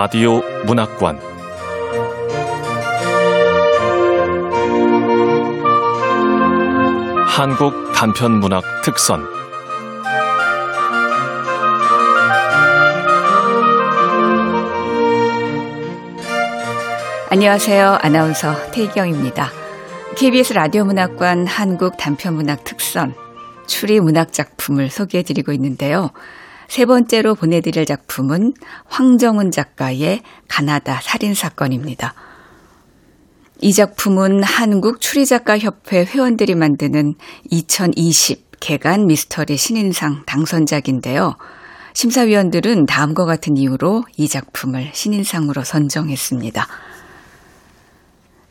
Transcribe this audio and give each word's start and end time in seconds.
라디오 0.00 0.42
문학관 0.64 1.18
한국 7.26 7.92
단편 7.92 8.38
문학 8.38 8.62
특선 8.84 9.26
안녕하세요. 17.30 17.98
아나운서 18.00 18.54
태희경입니다. 18.70 19.50
KBS 20.16 20.52
라디오 20.52 20.84
문학관 20.84 21.48
한국 21.48 21.96
단편 21.96 22.34
문학 22.34 22.62
특선 22.62 23.14
추리 23.66 23.98
문학 23.98 24.32
작품을 24.32 24.90
소개해 24.90 25.24
드리고 25.24 25.50
있는데요. 25.50 26.12
세 26.68 26.84
번째로 26.84 27.34
보내드릴 27.34 27.86
작품은 27.86 28.52
황정은 28.84 29.50
작가의 29.50 30.20
가나다 30.48 31.00
살인사건입니다. 31.02 32.14
이 33.60 33.72
작품은 33.72 34.44
한국 34.44 35.00
추리작가협회 35.00 36.04
회원들이 36.04 36.54
만드는 36.54 37.14
2020 37.50 38.60
개간 38.60 39.06
미스터리 39.06 39.56
신인상 39.56 40.24
당선작인데요. 40.26 41.36
심사위원들은 41.94 42.86
다음과 42.86 43.24
같은 43.24 43.56
이유로 43.56 44.04
이 44.16 44.28
작품을 44.28 44.90
신인상으로 44.92 45.64
선정했습니다. 45.64 46.66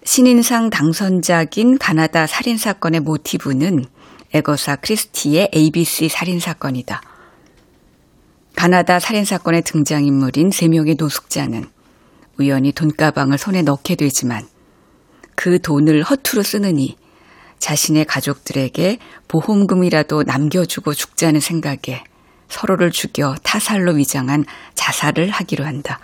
신인상 0.04 0.70
당선작인 0.70 1.78
가나다 1.78 2.28
살인사건의 2.28 3.02
모티브는 3.02 3.86
에거사 4.34 4.76
크리스티의 4.78 5.52
ABC 5.54 6.10
살인사건이다. 6.10 7.17
가나다 8.58 9.00
살인사건의 9.00 9.62
등장인물인 9.62 10.50
세 10.50 10.68
명의 10.68 10.96
노숙자는 10.96 11.66
우연히 12.40 12.72
돈가방을 12.72 13.38
손에 13.38 13.62
넣게 13.62 13.94
되지만 13.94 14.48
그 15.36 15.62
돈을 15.62 16.02
허투루 16.02 16.42
쓰느니 16.42 16.98
자신의 17.60 18.06
가족들에게 18.06 18.98
보험금이라도 19.28 20.24
남겨주고 20.24 20.96
죽자는 20.96 21.40
생각에 21.40 22.04
서로를 22.50 22.90
죽여 22.90 23.36
타살로 23.44 23.94
위장한 23.94 24.44
자살을 24.74 25.30
하기로 25.30 25.64
한다. 25.64 26.00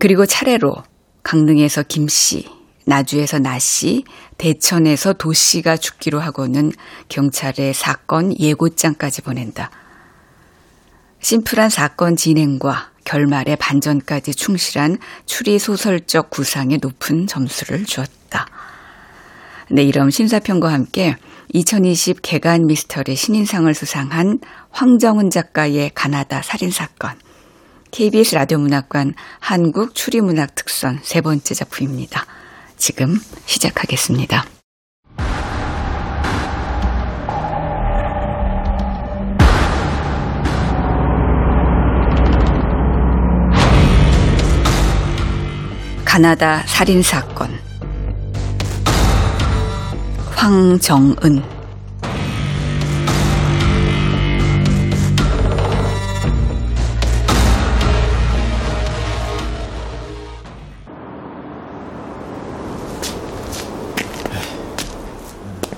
그리고 0.00 0.24
차례로 0.24 0.76
강릉에서 1.22 1.82
김 1.88 2.08
씨, 2.08 2.48
나주에서 2.86 3.38
나 3.38 3.58
씨, 3.58 4.04
대천에서 4.38 5.12
도 5.12 5.34
씨가 5.34 5.76
죽기로 5.76 6.20
하고는 6.20 6.72
경찰에 7.10 7.74
사건 7.74 8.34
예고장까지 8.40 9.20
보낸다. 9.20 9.70
심플한 11.20 11.70
사건 11.70 12.16
진행과 12.16 12.90
결말의 13.04 13.56
반전까지 13.56 14.34
충실한 14.34 14.98
추리 15.26 15.58
소설적 15.58 16.30
구상에 16.30 16.78
높은 16.80 17.26
점수를 17.26 17.84
주었다. 17.84 18.46
네, 19.70 19.82
이런 19.82 20.10
심사평과 20.10 20.72
함께 20.72 21.16
2020 21.52 22.20
개간 22.22 22.66
미스터리 22.66 23.16
신인상을 23.16 23.72
수상한 23.74 24.38
황정은 24.70 25.30
작가의 25.30 25.90
가나다 25.94 26.42
살인사건, 26.42 27.18
KBS 27.90 28.36
라디오 28.36 28.58
문학관 28.58 29.14
한국 29.40 29.94
추리문학 29.94 30.54
특선 30.54 31.00
세 31.02 31.20
번째 31.20 31.54
작품입니다. 31.54 32.24
지금 32.76 33.18
시작하겠습니다. 33.46 34.59
가나다 46.20 46.62
살인사건 46.66 47.48
황정은 50.34 51.42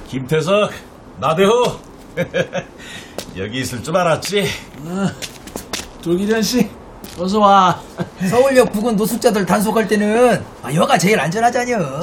김태석, 0.08 0.72
나대호. 1.20 1.50
여기 3.38 3.60
있을 3.60 3.80
줄 3.84 3.96
알았지? 3.96 4.48
조기련 6.00 6.42
씨, 6.42 6.68
어서 7.18 7.38
와. 7.40 7.78
서울역 8.28 8.72
부근 8.72 8.96
노숙자들 8.96 9.44
단속할 9.44 9.86
때는 9.86 10.42
아, 10.62 10.72
여가 10.74 10.96
제일 10.98 11.20
안전하잖여. 11.20 12.00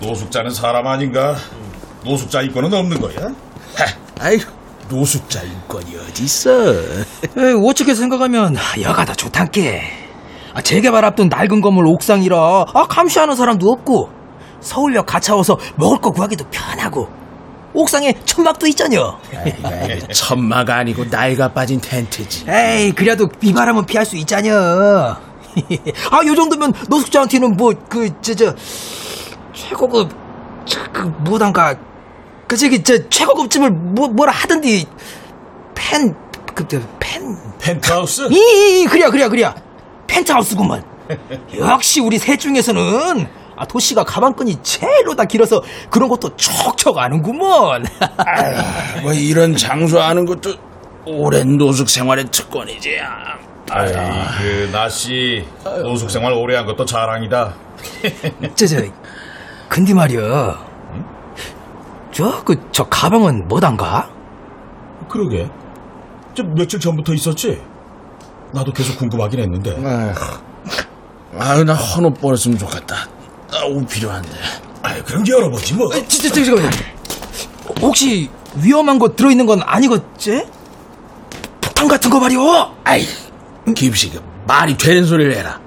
노숙자는 0.00 0.50
사람 0.50 0.86
아닌가? 0.86 1.36
노숙자 2.04 2.42
인권은 2.42 2.72
없는 2.72 3.00
거야? 3.00 3.28
아이, 4.18 4.38
노숙자 4.88 5.42
인권이 5.42 5.96
어딨어? 5.96 6.50
에이, 7.38 7.54
어떻게 7.66 7.94
생각하면 7.94 8.56
아, 8.56 8.80
여가 8.80 9.04
더 9.04 9.14
좋단께. 9.14 9.82
아, 10.54 10.60
재개발 10.60 11.04
앞둔 11.04 11.28
낡은 11.28 11.60
건물 11.60 11.86
옥상이라 11.86 12.36
아, 12.74 12.86
감시하는 12.88 13.36
사람도 13.36 13.66
없고 13.70 14.10
서울역 14.60 15.06
가차워서 15.06 15.56
먹을 15.76 15.98
거 16.00 16.10
구하기도 16.10 16.44
편하고 16.50 17.08
옥상에 17.72 18.14
천막도 18.24 18.66
있잖여. 18.68 19.18
천마가 20.12 20.76
아니고 20.76 21.04
나이가 21.10 21.48
빠진 21.52 21.80
텐트지. 21.80 22.46
에이 22.48 22.92
그래도 22.92 23.28
비바람은 23.28 23.86
피할 23.86 24.04
수 24.04 24.16
있잖여. 24.16 25.16
아, 26.10 26.26
요 26.26 26.34
정도면 26.34 26.72
노숙자한테는 26.88 27.56
뭐 27.56 27.72
그 27.88 28.08
저 28.22 28.34
저 28.34 28.54
최고급 29.52 30.10
저, 30.64 30.80
그 30.92 31.00
뭐단가 31.20 31.76
그 32.46 32.56
저기 32.56 32.82
저 32.82 33.08
최고급집을 33.08 33.70
뭐 33.70 34.08
뭐라 34.08 34.32
하던디 34.32 34.86
펜그펜 35.74 37.36
펜트하우스? 37.60 38.28
이, 38.30 38.82
이 38.82 38.86
그래야 38.86 39.10
그래야 39.10 39.28
그래야 39.28 39.54
펜트하우스구먼 40.06 40.82
역시 41.58 42.00
우리 42.00 42.18
셋 42.18 42.38
중에서는 42.38 43.26
아 43.60 43.66
도시가 43.66 44.04
가방끈이 44.04 44.56
제일로 44.62 45.14
다 45.14 45.26
길어서 45.26 45.60
그런 45.90 46.08
것도 46.08 46.34
척척 46.34 46.96
아는구먼 46.96 47.84
뭐 49.04 49.12
이런 49.12 49.54
장소 49.54 50.00
아는 50.00 50.24
것도 50.24 50.54
오랜 51.04 51.58
노숙 51.58 51.90
생활의 51.90 52.24
특권이지. 52.30 52.98
아이, 53.70 53.92
그, 53.92 54.70
나씨, 54.72 55.44
노숙 55.82 56.10
생활 56.10 56.32
오래 56.32 56.56
한 56.56 56.64
것도 56.64 56.86
자랑이다. 56.86 57.54
저저 58.56 58.76
근데 59.68 59.92
말이야 59.92 60.58
저그 62.12 62.56
저 62.72 62.84
가방은 62.84 63.46
뭐단가 63.46 64.08
그러게. 65.10 65.50
저 66.34 66.42
며칠 66.56 66.80
전부터 66.80 67.12
있었지? 67.12 67.60
나도 68.54 68.72
계속 68.72 68.98
궁금하긴 68.98 69.40
했는데. 69.40 69.76
아유, 71.38 71.64
나 71.64 71.74
헌옷 71.74 72.18
버렸으면 72.20 72.56
좋겠다. 72.56 73.19
나옷 73.50 73.88
필요한데. 73.88 74.30
아이, 74.82 75.02
그럼 75.04 75.26
열어보지 75.26 75.74
뭐. 75.74 75.90
진짜 76.08 76.32
잠깐만 76.32 76.70
혹시 77.80 78.28
위험한 78.56 78.98
거 78.98 79.14
들어있는 79.14 79.46
건 79.46 79.60
아니겠지 79.64 80.46
폭탄 81.60 81.86
같은 81.88 82.10
거 82.10 82.18
말이오 82.18 82.42
아이, 82.84 83.06
김씨가 83.74 84.20
말이 84.46 84.76
되는 84.76 85.04
소리를 85.06 85.36
해라. 85.36 85.60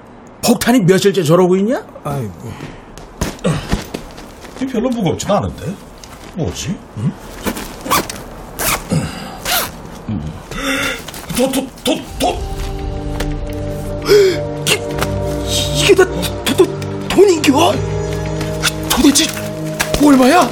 폭탄이 0.44 0.80
며칠째 0.80 1.22
저러고 1.22 1.56
있냐? 1.56 1.82
이게 4.56 4.66
별로 4.66 4.90
무겁진 4.90 5.30
않은데? 5.30 5.74
뭐지? 6.34 6.76
응? 6.98 7.12
도, 11.36 11.50
도, 11.50 11.66
도, 11.82 11.96
도! 12.20 12.38
이게 15.82 15.94
다 15.94 16.04
도, 17.14 17.20
도, 17.20 17.26
돈인겨? 17.26 17.72
도대체 18.90 19.24
얼마야? 20.04 20.48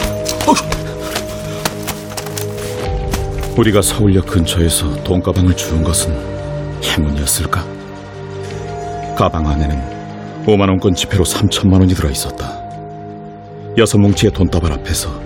우리가 3.57 3.83
서울역 3.83 4.27
근처에서 4.27 5.03
돈 5.03 5.23
가방을 5.23 5.57
주운 5.57 5.83
것은 5.83 6.13
행운이었을까? 6.83 7.65
가방 9.17 9.47
안에는 9.47 10.45
5만 10.47 10.69
원권 10.69 10.95
지폐로 10.95 11.25
3천만 11.25 11.81
원이 11.81 11.95
들어 11.95 12.09
있었다. 12.11 12.63
여섯 13.77 13.99
뭉치의 13.99 14.33
돈다발 14.33 14.73
앞에서 14.73 15.21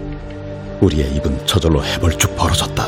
우리의 0.81 1.15
입은 1.17 1.47
저절로 1.47 1.85
해벌쭉 1.85 2.35
벌어졌다. 2.37 2.87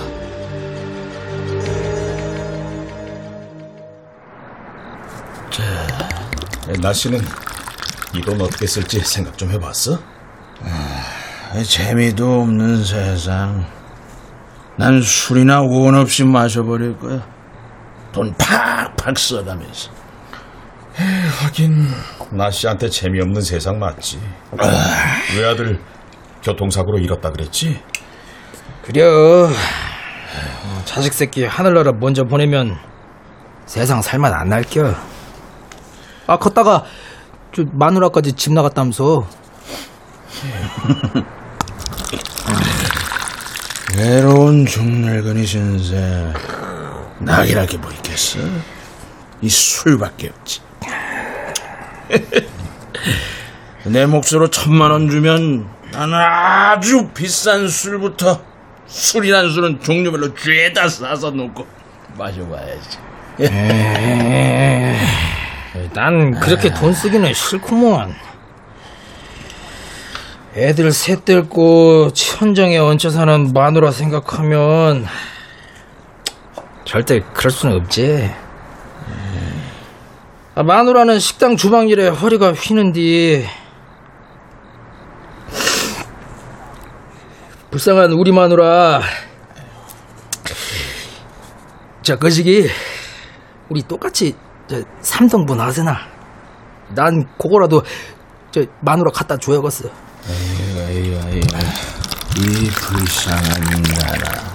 나 6.81 6.93
씨는 6.93 7.21
이 8.15 8.21
돈 8.23 8.41
어떻게 8.41 8.67
쓸지 8.67 9.01
생각 9.01 9.37
좀 9.37 9.51
해봤어? 9.51 9.99
재미도 11.67 12.43
없는 12.43 12.85
세상. 12.85 13.67
난 14.77 15.01
술이나 15.03 15.61
원 15.63 15.95
없이 15.95 16.25
마셔버릴 16.25 16.99
거야. 16.99 17.27
돈 18.13 18.35
팍팍 18.37 19.19
써가면서. 19.19 19.91
하긴 21.43 21.87
나 22.33 22.51
씨한테 22.51 22.89
재미없는 22.89 23.41
세상 23.43 23.79
맞지. 23.79 24.21
외아들 25.37 25.81
교통사고로 26.43 26.99
잃었다 26.99 27.31
그랬지? 27.31 27.81
그려. 28.85 29.05
어, 29.47 30.83
자식 30.85 31.13
새끼 31.13 31.45
하늘나라 31.45 31.93
먼저 31.93 32.25
보내면 32.25 32.77
세상 33.67 34.01
살만 34.03 34.33
안 34.33 34.49
날겨. 34.49 34.95
아, 36.27 36.37
컸다가 36.39 36.85
저 37.59 37.65
마누라까지 37.73 38.35
집 38.35 38.53
나갔다면서. 38.53 39.27
외로운 43.99 44.65
중늙은이 44.65 45.45
신세 45.45 46.33
낙이라게 47.19 47.79
뭐 47.79 47.91
있겠어? 47.91 48.39
이 49.41 49.49
술밖에 49.49 50.29
없지. 50.29 50.61
내 53.87 54.07
몫으로 54.07 54.51
천만 54.51 54.93
원 54.93 55.11
주면 55.11 55.69
나는 55.91 56.15
아주 56.15 57.09
비싼 57.13 57.67
술부터 57.67 58.41
술이란 58.87 59.51
술은 59.51 59.81
종류별로 59.81 60.33
죄다 60.37 60.89
싸서 60.89 61.33
놓고 61.33 61.67
마셔봐야지. 62.17 62.99
난 65.93 66.39
그렇게 66.41 66.73
돈 66.73 66.93
쓰기는 66.93 67.33
싫구먼. 67.33 68.15
애들 70.55 70.91
셋 70.93 71.25
데리고 71.25 72.11
천정에 72.13 72.79
얹혀 72.79 73.11
사는 73.11 73.53
마누라 73.53 73.93
생각하면 73.93 75.07
절대 76.85 77.21
그럴 77.35 77.51
수는 77.51 77.77
없지. 77.77 78.31
아, 80.55 80.63
마누라는 80.65 81.21
식당 81.21 81.57
주방 81.57 81.89
일에 81.89 82.09
허리가 82.09 82.53
휘는디 82.53 83.47
불쌍한 87.71 88.13
우리 88.13 88.33
마누라 88.33 89.03
저 92.03 92.19
거시기 92.19 92.69
우리 93.69 93.83
똑같이 93.83 94.35
저 94.69 94.77
삼등분 95.01 95.59
하세나 95.61 95.97
난 96.95 97.25
그거라도 97.39 97.83
저 98.51 98.63
마누라 98.81 99.11
갖다 99.13 99.37
줘야겠어 99.37 99.89
아이고, 100.29 101.21
아이고. 101.25 101.47
이 102.37 102.71
불쌍한 102.71 103.83
나라. 103.83 104.49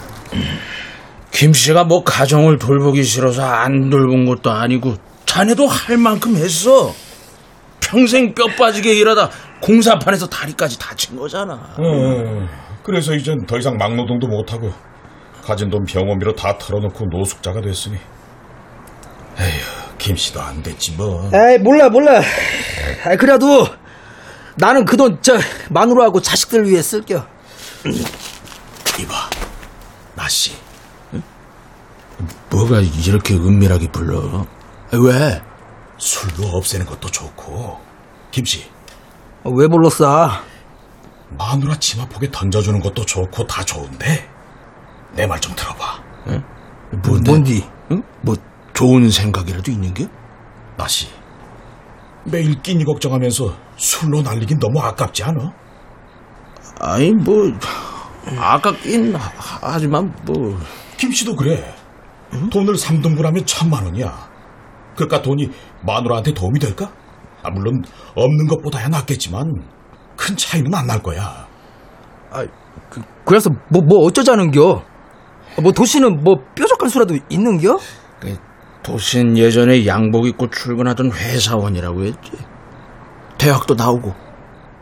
김 1.32 1.52
씨가 1.52 1.84
뭐 1.84 2.04
가정을 2.04 2.58
돌보기 2.60 3.04
싫어서 3.04 3.44
안 3.44 3.90
돌본 3.90 4.26
것도 4.26 4.52
아니고 4.52 4.96
자네도 5.26 5.68
할 5.68 5.98
만큼 5.98 6.36
했어. 6.36 6.94
평생 7.82 8.34
뼈 8.34 8.46
빠지게 8.58 8.94
일하다 8.94 9.30
공사판에서 9.62 10.28
다리까지 10.28 10.80
다친 10.80 11.18
거잖아. 11.18 11.54
어, 11.54 12.48
그래서 12.84 13.14
이젠 13.14 13.46
더 13.46 13.58
이상 13.58 13.78
막노동도 13.78 14.28
못하고 14.28 14.72
가진 15.44 15.70
돈 15.70 15.84
병원비로 15.86 16.34
다 16.36 16.58
털어놓고 16.58 17.06
노숙자가 17.12 17.62
됐으니 17.62 17.98
에휴 19.40 19.83
김씨도 20.04 20.42
안 20.42 20.62
됐지 20.62 20.92
뭐. 20.94 21.32
에이 21.34 21.60
몰라 21.60 21.88
몰라. 21.90 22.22
아 23.06 23.16
그래도 23.16 23.66
나는 24.58 24.84
그 24.84 24.98
돈 24.98 25.20
저 25.22 25.38
마누라하고 25.70 26.20
자식들 26.22 26.68
위해 26.70 26.82
쓸겨 26.82 27.26
이봐 29.00 29.30
나씨. 30.16 30.52
뭐가 32.50 32.82
이렇게 32.82 33.34
은밀하게 33.34 33.92
불러? 33.92 34.46
왜? 34.92 35.42
술로 35.98 36.48
없애는 36.50 36.86
것도 36.86 37.10
좋고. 37.10 37.80
김씨. 38.32 38.70
어, 39.44 39.52
왜 39.52 39.68
불렀어? 39.68 40.30
마누라 41.38 41.76
치마 41.80 42.06
폭에 42.08 42.30
던져주는 42.30 42.78
것도 42.82 43.06
좋고 43.06 43.48
다 43.48 43.64
좋은데? 43.64 44.30
내 45.16 45.26
말 45.28 45.40
좀 45.40 45.56
들어봐. 45.56 46.04
뭔데? 47.04 47.32
뭔디? 47.32 47.66
응? 47.92 48.04
뭐 48.22 48.36
좋은 48.74 49.10
생각이라도 49.10 49.72
있는 49.72 49.94
게? 49.94 50.08
나씨. 50.78 51.08
매일 52.26 52.62
끼니 52.62 52.86
걱정하면서 52.86 53.54
술로 53.76 54.22
날리긴 54.22 54.58
너무 54.60 54.80
아깝지 54.80 55.24
않아? 55.24 55.52
아니 56.80 57.12
뭐 57.12 57.36
아깝긴 58.38 59.16
하- 59.16 59.32
하지만 59.74 60.14
뭐. 60.26 60.58
김씨도 60.98 61.36
그래. 61.36 61.74
돈을 62.52 62.74
3등분 62.76 63.22
하면 63.24 63.46
천만 63.46 63.84
원이야. 63.86 64.32
그깟 64.96 65.22
돈이 65.22 65.50
마누라한테 65.86 66.34
도움이 66.34 66.60
될까? 66.60 66.92
아, 67.44 67.50
물론 67.50 67.84
없는 68.16 68.48
것보다야 68.48 68.88
낫겠지만 68.88 69.52
큰 70.16 70.36
차이는 70.38 70.74
안 70.74 70.88
날 70.88 71.02
거야. 71.02 71.46
그래서 73.26 73.50
뭐 73.70 73.82
뭐 73.84 74.06
어쩌자는겨? 74.06 74.84
뭐 75.62 75.72
도시는 75.72 76.24
뭐 76.24 76.36
뾰족한 76.56 76.90
수라도 76.90 77.16
있는겨? 77.30 77.78
그 78.20 78.36
도신 78.84 79.38
예전에 79.38 79.86
양복 79.86 80.28
입고 80.28 80.50
출근하던 80.50 81.12
회사원이라고 81.12 82.04
했지. 82.04 82.32
대학도 83.38 83.76
나오고. 83.76 84.14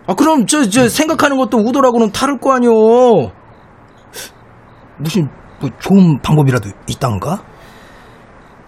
아 0.08 0.16
그럼 0.16 0.46
저 0.48 0.64
저 0.70 0.90
생각하는 0.90 1.38
것도 1.38 1.58
우도라고는 1.60 2.12
다를 2.12 2.40
거 2.40 2.54
아니오 2.54 3.32
무슨 4.98 5.30
뭐 5.60 5.70
좋은 5.80 6.20
방법이라도 6.22 6.70
있단가 6.88 7.44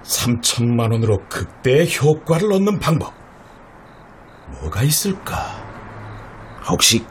3천만 0.04 0.92
원으로 0.92 1.18
극대의 1.28 1.88
효과를 1.98 2.54
얻는 2.54 2.80
방법 2.80 3.14
뭐가 4.62 4.84
있을까? 4.84 5.36
혹시 6.70 7.04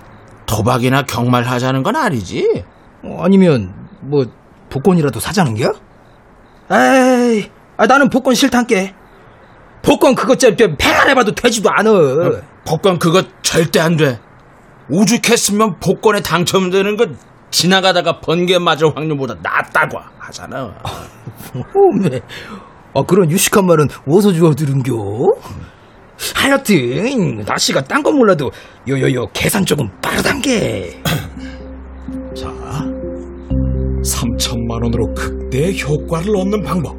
도박이나 0.46 1.02
경말하자는 1.02 1.82
건 1.82 1.96
아니지? 1.96 2.64
어, 3.02 3.22
아니면 3.24 3.74
뭐 4.02 4.24
복권이라도 4.70 5.18
사자는 5.20 5.54
겨? 5.54 5.72
에이, 6.70 7.50
아, 7.76 7.86
나는 7.86 8.08
복권 8.10 8.34
싫단께. 8.34 8.94
복권 9.82 10.14
그거 10.14 10.36
저, 10.36 10.54
저 10.54 10.68
팽안해봐도 10.76 11.32
되지도 11.34 11.70
않아. 11.70 11.90
복권 12.64 12.98
그거 12.98 13.22
절대 13.42 13.80
안 13.80 13.96
돼. 13.96 14.20
오죽했으면 14.90 15.78
복권에 15.80 16.20
당첨되는 16.20 16.96
건 16.96 17.16
지나가다가 17.50 18.20
번개 18.20 18.58
맞을 18.58 18.94
확률보다 18.94 19.34
낫다고 19.42 19.98
하잖아. 20.18 20.74
어메. 21.54 22.20
아, 22.94 23.02
그런 23.02 23.30
유식한 23.30 23.66
말은 23.66 23.88
어디서 24.06 24.32
주워 24.32 24.54
들은겨? 24.54 24.92
하여튼 26.36 27.38
날씨가 27.44 27.82
딴 27.84 28.02
건 28.02 28.16
몰라도 28.16 28.50
요요요 28.88 29.26
계산 29.32 29.64
조금 29.64 29.88
빠르단 30.00 30.40
게. 30.40 31.00
자 32.36 32.46
3천만 34.04 34.82
원으로 34.82 35.12
극대의 35.14 35.80
효과를 35.82 36.36
얻는 36.36 36.62
방법 36.62 36.96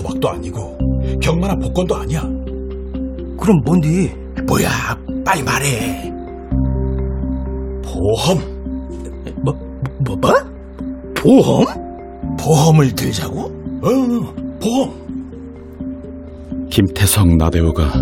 도박도 0.00 0.28
아니고 0.28 0.78
경마나 1.20 1.54
복권도 1.56 1.94
아니야 1.94 2.22
그럼 3.38 3.58
뭔디? 3.64 4.12
뭐야, 4.46 4.68
빨리 5.24 5.42
말해. 5.42 6.12
보험 7.82 8.38
뭐, 9.42 9.54
뭐, 10.04 10.16
뭐? 10.16 10.32
보험? 11.14 11.64
보험을 12.38 12.94
들자고? 12.94 13.40
어 13.82 13.88
보험 14.60 15.00
김태성 16.70 17.36
나대호가 17.38 17.92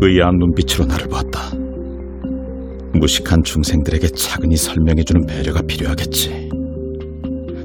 의아한 0.00 0.36
눈빛으로 0.36 0.84
나를 0.86 1.08
봤다. 1.08 1.40
무식한 2.92 3.42
중생들에게 3.42 4.08
차근히 4.08 4.56
설명해주는 4.56 5.26
배려가 5.26 5.62
필요하겠지. 5.62 6.50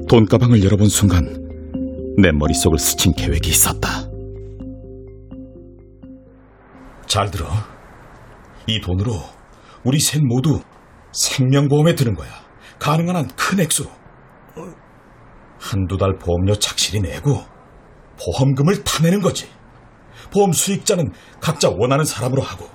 돈가방을 0.08 0.64
열어본 0.64 0.88
순간 0.88 1.39
내 2.20 2.30
머릿속을 2.32 2.78
스친 2.78 3.12
계획이 3.12 3.48
있었다. 3.50 3.88
잘 7.06 7.30
들어. 7.30 7.46
이 8.66 8.80
돈으로 8.80 9.12
우리 9.84 9.98
셋 9.98 10.22
모두 10.22 10.60
생명보험에 11.12 11.94
드는 11.94 12.14
거야. 12.14 12.28
가능한 12.78 13.16
한 13.16 13.28
큰 13.36 13.60
액수로. 13.60 13.90
한두 15.58 15.98
달 15.98 16.16
보험료 16.18 16.54
착실히 16.54 17.00
내고 17.00 17.42
보험금을 18.24 18.82
타내는 18.84 19.20
거지. 19.20 19.48
보험 20.32 20.52
수익자는 20.52 21.12
각자 21.40 21.68
원하는 21.68 22.04
사람으로 22.04 22.42
하고. 22.42 22.66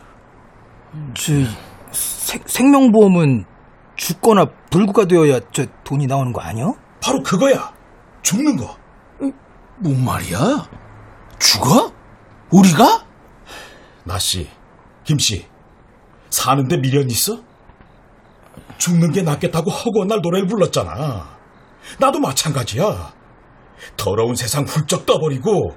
저 1.15 1.33
생, 1.91 2.41
생명보험은 2.45 3.45
죽거나 3.95 4.45
불구가 4.69 5.05
되어야 5.05 5.39
저 5.51 5.65
돈이 5.83 6.07
나오는 6.07 6.31
거 6.33 6.41
아니야? 6.41 6.65
바로 7.01 7.21
그거야. 7.23 7.73
죽는 8.21 8.57
거 8.57 8.75
뭔 9.77 10.03
말이야? 10.03 10.69
죽어? 11.39 11.91
우리가? 12.51 13.05
나씨, 14.03 14.49
김씨, 15.03 15.47
사는데 16.29 16.77
미련 16.77 17.09
있어? 17.09 17.39
죽는 18.77 19.11
게 19.11 19.21
낫겠다고 19.21 19.69
허구한 19.69 20.07
날 20.07 20.19
노래를 20.21 20.47
불렀잖아. 20.47 21.27
나도 21.99 22.19
마찬가지야. 22.19 23.13
더러운 23.97 24.35
세상 24.35 24.63
훌쩍 24.63 25.05
떠버리고 25.05 25.75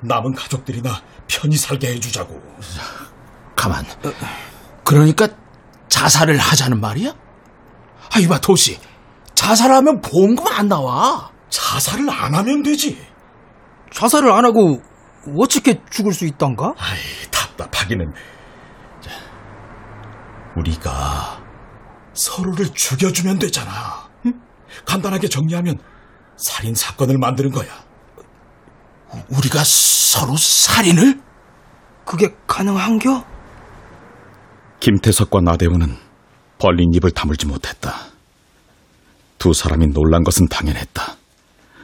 남은 0.00 0.34
가족들이나 0.34 1.02
편히 1.28 1.56
살게 1.56 1.94
해주자고. 1.94 2.40
가만. 3.56 3.84
그러니까 4.84 5.28
자살을 5.88 6.38
하자는 6.38 6.80
말이야? 6.80 7.10
아, 8.12 8.18
이봐, 8.18 8.40
도시. 8.40 8.78
자살하면 9.34 10.00
보험금 10.00 10.46
안 10.48 10.68
나와. 10.68 11.30
자살을 11.50 12.08
안 12.10 12.34
하면 12.34 12.62
되지. 12.62 12.98
자살을 13.92 14.30
안 14.32 14.44
하고 14.44 14.80
어떻게 15.38 15.80
죽을 15.90 16.12
수 16.12 16.24
있단가? 16.26 16.74
아이, 16.78 16.98
답답하기는. 17.30 18.06
자, 19.00 19.10
우리가 20.56 21.42
서로를 22.14 22.72
죽여주면 22.72 23.38
되잖아. 23.38 24.08
응? 24.26 24.32
간단하게 24.86 25.28
정리하면 25.28 25.78
살인 26.36 26.74
사건을 26.74 27.18
만드는 27.18 27.50
거야. 27.50 27.68
우리가 29.28 29.62
서로 29.64 30.36
살인을? 30.36 31.20
그게 32.04 32.34
가능한겨? 32.46 33.24
김태석과 34.80 35.40
나대우는 35.42 35.96
벌린 36.58 36.94
입을 36.94 37.10
다물지 37.10 37.46
못했다. 37.46 37.94
두 39.38 39.52
사람이 39.52 39.88
놀란 39.88 40.22
것은 40.22 40.48
당연했다. 40.48 41.19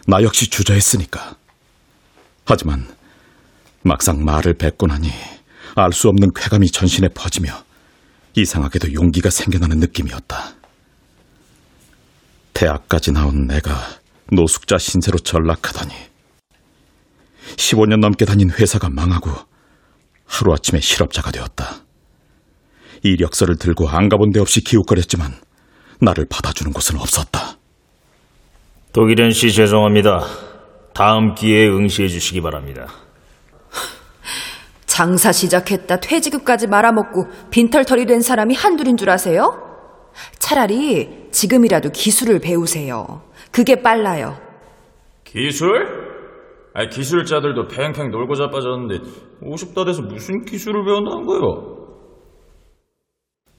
나 0.06 0.22
역시 0.22 0.48
주저했으니까. 0.48 1.36
하지만 2.44 2.94
막상 3.82 4.24
말을 4.24 4.54
뱉고 4.54 4.86
나니 4.86 5.10
알 5.74 5.92
수 5.92 6.08
없는 6.08 6.32
쾌감이 6.34 6.70
전신에 6.70 7.08
퍼지며 7.08 7.64
이상하게도 8.34 8.94
용기가 8.94 9.30
생겨나는 9.30 9.78
느낌이었다. 9.78 10.54
대학까지 12.54 13.12
나온 13.12 13.46
내가 13.46 13.98
노숙자 14.32 14.78
신세로 14.78 15.18
전락하다니. 15.18 15.94
15년 17.56 18.00
넘게 18.00 18.24
다닌 18.24 18.50
회사가 18.50 18.88
망하고 18.88 19.30
하루아침에 20.24 20.80
실업자가 20.80 21.30
되었다. 21.30 21.82
이력서를 23.02 23.56
들고 23.56 23.88
안 23.88 24.08
가본 24.08 24.32
데 24.32 24.40
없이 24.40 24.62
기웃거렸지만 24.62 25.38
나를 26.00 26.26
받아주는 26.26 26.72
곳은 26.72 26.96
없었다. 26.98 27.55
독일현 28.96 29.30
씨 29.32 29.52
죄송합니다. 29.52 30.22
다음 30.94 31.34
기회에 31.34 31.68
응시해 31.68 32.08
주시기 32.08 32.40
바랍니다. 32.40 32.86
장사 34.86 35.32
시작했다 35.32 36.00
퇴직금까지 36.00 36.66
말아먹고 36.66 37.26
빈털털이 37.50 38.06
된 38.06 38.22
사람이 38.22 38.54
한둘인 38.54 38.96
줄 38.96 39.10
아세요? 39.10 39.52
차라리 40.38 41.28
지금이라도 41.30 41.90
기술을 41.90 42.38
배우세요. 42.40 43.20
그게 43.52 43.82
빨라요. 43.82 44.38
기술? 45.24 45.68
아 46.72 46.88
기술자들도 46.88 47.66
팽팽 47.68 48.10
놀고 48.10 48.34
자빠졌는데 48.34 49.04
50다 49.42 49.84
돼서 49.84 50.00
무슨 50.00 50.42
기술을 50.46 50.86
배운다는 50.86 51.26
거요? 51.26 51.98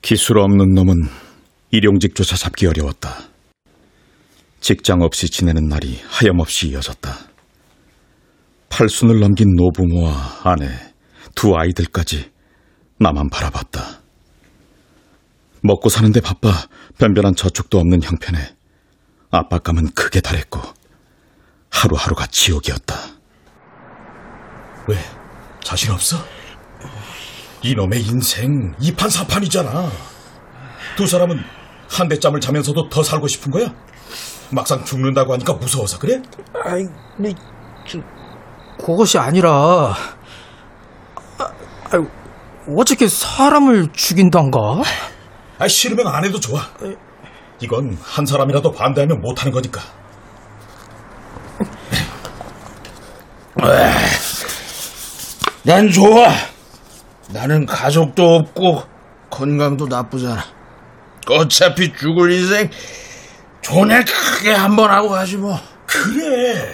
기술 0.02 0.40
없는 0.40 0.74
놈은 0.74 0.96
일용직조차 1.70 2.38
잡기 2.38 2.66
어려웠다. 2.66 3.37
직장 4.60 5.02
없이 5.02 5.30
지내는 5.30 5.68
날이 5.68 6.00
하염없이 6.08 6.70
이어졌다. 6.70 7.14
팔순을 8.70 9.20
넘긴 9.20 9.56
노부모와 9.56 10.42
아내, 10.44 10.68
두 11.36 11.56
아이들까지 11.56 12.32
나만 13.00 13.30
바라봤다. 13.30 14.02
먹고 15.64 15.90
사는데 15.90 16.22
바빠 16.22 16.52
변변한 16.98 17.36
저축도 17.36 17.80
없는 17.80 18.04
형편에 18.04 18.56
압박감은 19.32 19.92
크게 19.94 20.22
달했고 20.22 20.62
하루하루가 21.72 22.28
지옥이었다. 22.28 22.96
왜? 24.88 24.98
자신 25.64 25.92
없어? 25.92 26.18
이놈의 27.64 28.02
인생 28.04 28.74
이판사판이잖아. 28.80 29.90
두 30.96 31.06
사람은 31.06 31.38
한 31.90 32.08
대 32.08 32.18
짬을 32.20 32.40
자면서도 32.40 32.90
더 32.90 33.02
살고 33.04 33.28
싶은 33.28 33.52
거야? 33.52 33.74
막상 34.52 34.84
죽는다고 34.84 35.34
하니까 35.34 35.54
무서워서 35.54 36.00
그래? 36.00 36.22
아이, 36.64 36.86
네, 37.18 37.34
저, 37.88 38.00
그것이 38.84 39.18
아니라, 39.18 39.94
아, 41.38 41.44
아, 41.44 42.06
어떻게 42.78 43.08
사람을 43.08 43.92
죽인단가? 43.94 44.82
아, 45.60 45.68
싫으면 45.68 46.08
안 46.08 46.26
해도 46.26 46.40
좋아. 46.40 46.62
이건 47.60 47.98
한 48.02 48.26
사람이라도 48.26 48.72
반대하면 48.72 49.22
못하는 49.22 49.52
거니까. 49.52 49.82
난 55.64 55.90
좋아. 55.90 56.30
나는 57.30 57.66
가족도 57.66 58.36
없고 58.36 58.84
건강도 59.30 59.88
나쁘잖아. 59.88 60.42
어차피 61.30 61.92
죽을 61.94 62.32
인생 62.32 62.70
존에 63.68 64.02
크게 64.06 64.54
한번 64.54 64.90
하고 64.90 65.10
가지 65.10 65.36
뭐. 65.36 65.60
그래. 65.86 66.74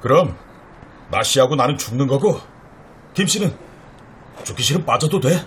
그럼 0.00 0.36
나 1.10 1.20
씨하고 1.20 1.56
나는 1.56 1.76
죽는 1.76 2.06
거고 2.06 2.40
김 3.12 3.26
씨는 3.26 3.52
죽기 4.44 4.62
싫으면 4.62 4.86
빠져도 4.86 5.18
돼. 5.18 5.44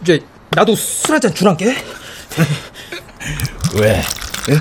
이제, 0.00 0.20
나도 0.50 0.74
술 0.74 1.14
한잔 1.16 1.34
주란게. 1.34 1.66
왜? 3.74 4.00
응? 4.48 4.58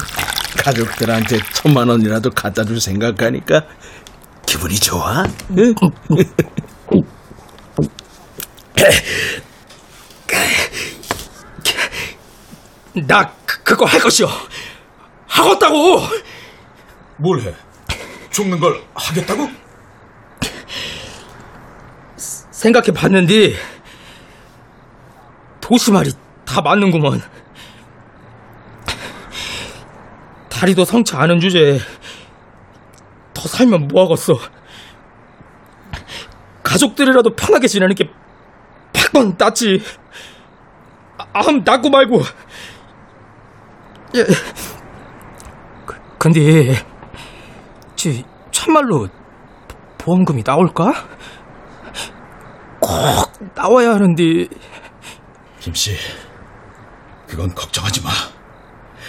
가족들한테 0.58 1.40
천만 1.54 1.88
원이라도 1.88 2.32
갖다 2.32 2.66
줄 2.66 2.82
생각하니까 2.82 3.62
기분이 4.46 4.76
좋아? 4.76 5.24
응? 5.58 5.74
나, 12.96 13.32
그, 13.46 13.64
그거 13.64 13.86
할 13.86 14.00
것이오. 14.00 14.28
하겠다고! 15.28 16.02
뭘 17.18 17.42
해? 17.42 17.54
죽는 18.30 18.60
걸 18.60 18.82
하겠다고? 18.94 19.50
생각해 22.16 22.92
봤는데, 22.92 23.56
도시 25.60 25.92
말이 25.92 26.12
다 26.46 26.62
맞는구먼. 26.62 27.22
다리도 30.50 30.86
성치 30.86 31.16
않은 31.16 31.40
주제에 31.40 31.80
더 33.34 33.48
살면 33.48 33.88
뭐하겠어. 33.88 34.38
가족들이라도 36.64 37.36
편하게 37.36 37.68
지내는 37.68 37.96
게 37.96 38.10
낫지. 39.38 39.82
아, 41.18 41.26
암 41.34 41.64
낳고 41.64 41.90
말고. 41.90 42.22
예. 44.16 44.24
그- 45.86 46.00
근데, 46.18 46.76
지, 47.96 48.24
참말로 48.52 49.08
보험금이 49.98 50.44
나올까? 50.46 50.94
꼭 52.80 52.92
나와야 53.56 53.92
하는데, 53.96 54.24
김 55.60 55.74
씨, 55.74 55.96
그건 57.28 57.54
걱정하지 57.56 58.02
마. 58.04 58.10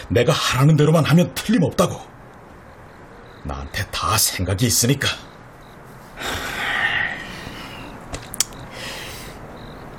내가 0.09 0.33
하라는 0.33 0.77
대로만 0.77 1.05
하면 1.05 1.33
틀림없다고. 1.35 2.01
나한테 3.43 3.85
다 3.91 4.17
생각이 4.17 4.65
있으니까. 4.67 5.09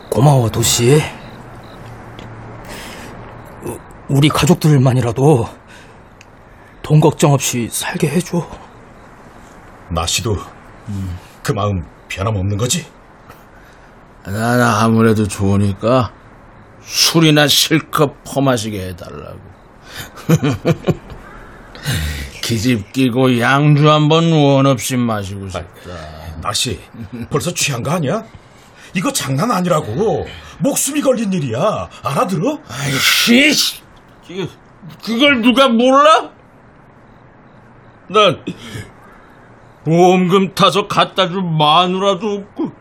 고마워, 0.10 0.50
도시. 0.50 1.02
우- 4.10 4.18
우리 4.18 4.30
가족들만이라도 4.30 5.48
돈 6.82 7.00
걱정 7.00 7.34
없이 7.34 7.68
살게 7.72 8.08
해줘. 8.10 8.48
나 9.90 10.06
씨도 10.06 10.38
그 11.44 11.52
마음 11.52 11.84
변함없는 12.10 12.58
거지? 12.58 12.86
난 14.24 14.62
아무래도 14.62 15.28
좋으니까 15.28 16.12
술이나 16.82 17.48
실컷 17.48 18.24
퍼마시게 18.24 18.90
해달라고. 18.90 19.40
기집 22.42 22.92
끼고 22.94 23.40
양주 23.40 23.90
한번 23.90 24.32
원 24.32 24.66
없이 24.68 24.98
마시고 24.98 25.50
싶다. 25.50 25.92
나 26.42 26.54
씨, 26.54 26.80
벌써 27.30 27.52
취한 27.54 27.82
거 27.82 27.92
아니야? 27.92 28.24
이거 28.94 29.12
장난 29.12 29.52
아니라고. 29.52 30.28
목숨이 30.60 31.02
걸린 31.02 31.34
일이야. 31.34 31.90
알아들어? 32.04 32.60
아이씨, 32.70 33.82
그걸 35.04 35.42
누가 35.42 35.68
몰라? 35.70 36.32
난 38.10 38.44
보험금 39.84 40.54
타서 40.54 40.88
갖다 40.88 41.28
줄 41.28 41.42
마누라도 41.44 42.28
없고 42.34 42.72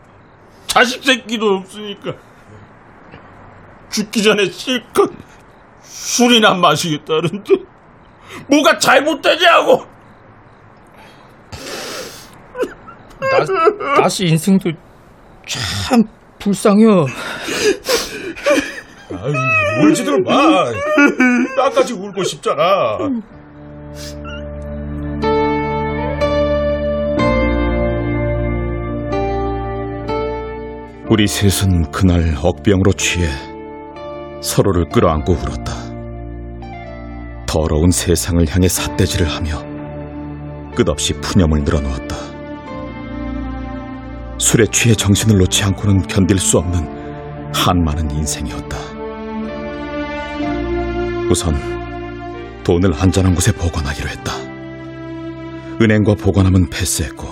자식 0.67 1.03
새끼도 1.03 1.45
없으니까 1.45 2.13
죽기 3.91 4.23
전에 4.23 4.49
실컷 4.49 5.11
술이나 5.81 6.55
마시겠다는데 6.55 7.55
뭐가 8.49 8.77
잘못되냐고 8.77 9.85
나, 13.19 14.01
나씨 14.01 14.25
인생도 14.25 14.71
참 15.47 16.03
불쌍해요. 16.39 17.05
아유, 19.11 19.85
울지들 19.87 20.21
마. 20.23 20.65
나까지 21.57 21.93
울고 21.93 22.23
싶잖아. 22.23 22.97
우리 31.07 31.27
셋은 31.27 31.91
그날 31.91 32.35
억병으로 32.41 32.93
취해 32.93 33.27
서로를 34.41 34.89
끌어안고 34.89 35.33
울었다. 35.33 35.73
더러운 37.45 37.91
세상을 37.91 38.43
향해 38.49 38.67
삿대질을 38.67 39.27
하며 39.27 39.63
끝없이 40.75 41.13
푸념을 41.13 41.63
늘어놓았다. 41.63 42.15
술에 44.39 44.65
취해 44.71 44.95
정신을 44.95 45.37
놓지 45.37 45.63
않고는 45.63 46.07
견딜 46.07 46.39
수 46.39 46.57
없는 46.57 47.53
한많은 47.53 48.11
인생이었다. 48.11 48.94
우선 51.29 51.55
돈을 52.63 52.93
안전한 52.93 53.33
곳에 53.33 53.51
보관하기로 53.51 54.09
했다. 54.09 54.33
은행과 55.81 56.15
보관함은 56.15 56.69
패스했고 56.69 57.27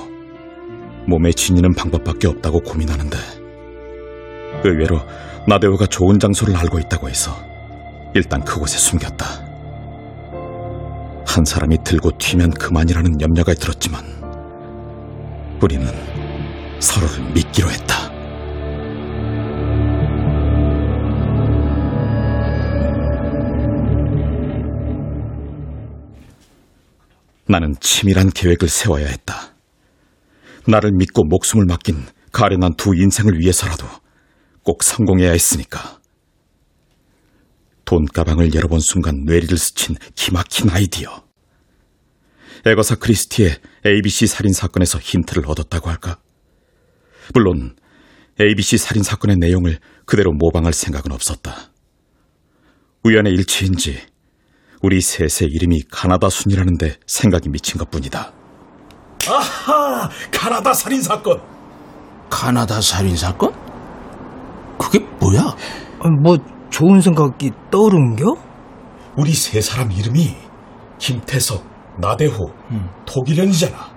몸에 1.08 1.32
지니는 1.32 1.74
방법밖에 1.74 2.28
없다고 2.28 2.62
고민하는데 2.62 3.18
의외로 4.64 5.00
나대호가 5.48 5.86
좋은 5.88 6.20
장소를 6.20 6.56
알고 6.56 6.80
있다고 6.80 7.10
해서 7.10 7.36
일단 8.16 8.44
그곳에 8.44 8.78
숨겼다. 8.78 9.26
한 11.28 11.46
사람이 11.46 11.84
들고 11.84 12.18
튀면 12.18 12.52
그만이라는 12.52 13.22
염려가 13.22 13.54
들었지만 13.54 14.04
우리는 15.62 15.88
서로를 16.80 17.32
믿기로 17.34 17.70
했다. 17.70 18.03
나는 27.48 27.76
치밀한 27.80 28.30
계획을 28.30 28.70
세워야 28.70 29.08
했다. 29.08 29.56
나를 30.68 30.92
믿고 30.94 31.24
목숨을 31.26 31.66
맡긴 31.66 32.06
가련한 32.32 32.76
두 32.78 32.96
인생을 32.96 33.40
위해서라도 33.40 33.86
꼭 34.64 34.84
성공해야 34.84 35.32
했으니까. 35.32 36.00
돈 37.86 38.06
가방을 38.06 38.54
열어본 38.54 38.80
순간 38.80 39.24
뇌리를 39.26 39.58
스친 39.58 39.96
기막힌 40.16 40.70
아이디어. 40.70 41.24
에거사 42.66 42.96
크리스티의 42.96 43.58
ABC 43.86 44.26
살인 44.28 44.54
사건에서 44.54 44.98
힌트를 45.00 45.44
얻었다고 45.46 45.90
할까? 45.90 46.20
물론 47.34 47.76
ABC 48.40 48.78
살인 48.78 49.04
사건의 49.04 49.36
내용을 49.38 49.80
그대로 50.06 50.32
모방할 50.32 50.72
생각은 50.72 51.12
없었다. 51.12 51.72
우연의 53.04 53.34
일치인지 53.34 54.00
우리 54.84 55.00
셋의 55.00 55.50
이름이 55.50 55.84
가나다 55.90 56.30
순이라는데 56.30 56.98
생각이 57.08 57.48
미친 57.48 57.78
것 57.80 57.90
뿐이다. 57.90 58.34
아하, 59.30 60.10
가나다 60.30 60.74
살인 60.74 61.02
사건. 61.02 61.42
카나다 62.30 62.82
살인 62.82 63.16
사건? 63.16 63.54
그게 64.78 65.00
뭐야? 65.22 65.40
아, 65.40 66.10
뭐 66.22 66.38
좋은 66.70 67.00
생각이 67.00 67.52
떠오르는겨? 67.72 68.26
우리 69.16 69.32
세 69.34 69.62
사람 69.62 69.90
이름이 69.90 70.36
김태석, 71.00 71.64
나대호, 72.02 72.34
토기련이잖아. 73.06 73.94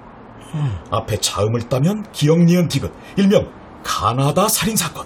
앞에 0.93 1.17
자음을 1.17 1.69
따면 1.69 2.05
기억 2.13 2.39
니은 2.39 2.69
디귿, 2.69 2.93
일명 3.17 3.51
가나다 3.83 4.47
살인 4.49 4.77
사건. 4.77 5.05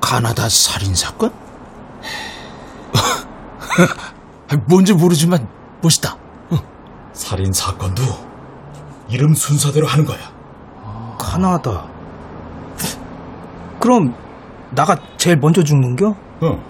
카나다 0.00 0.48
살인 0.48 0.94
사건? 0.94 1.32
뭔지 4.66 4.92
모르지만 4.94 5.48
멋있다. 5.82 6.16
살인 7.12 7.52
사건도 7.52 8.02
이름 9.08 9.32
순서대로 9.34 9.86
하는 9.86 10.04
거야. 10.04 10.18
가나다. 11.18 11.86
그럼 13.80 14.14
나가 14.70 14.96
제일 15.16 15.36
먼저 15.38 15.62
죽는겨? 15.62 16.14
어. 16.42 16.62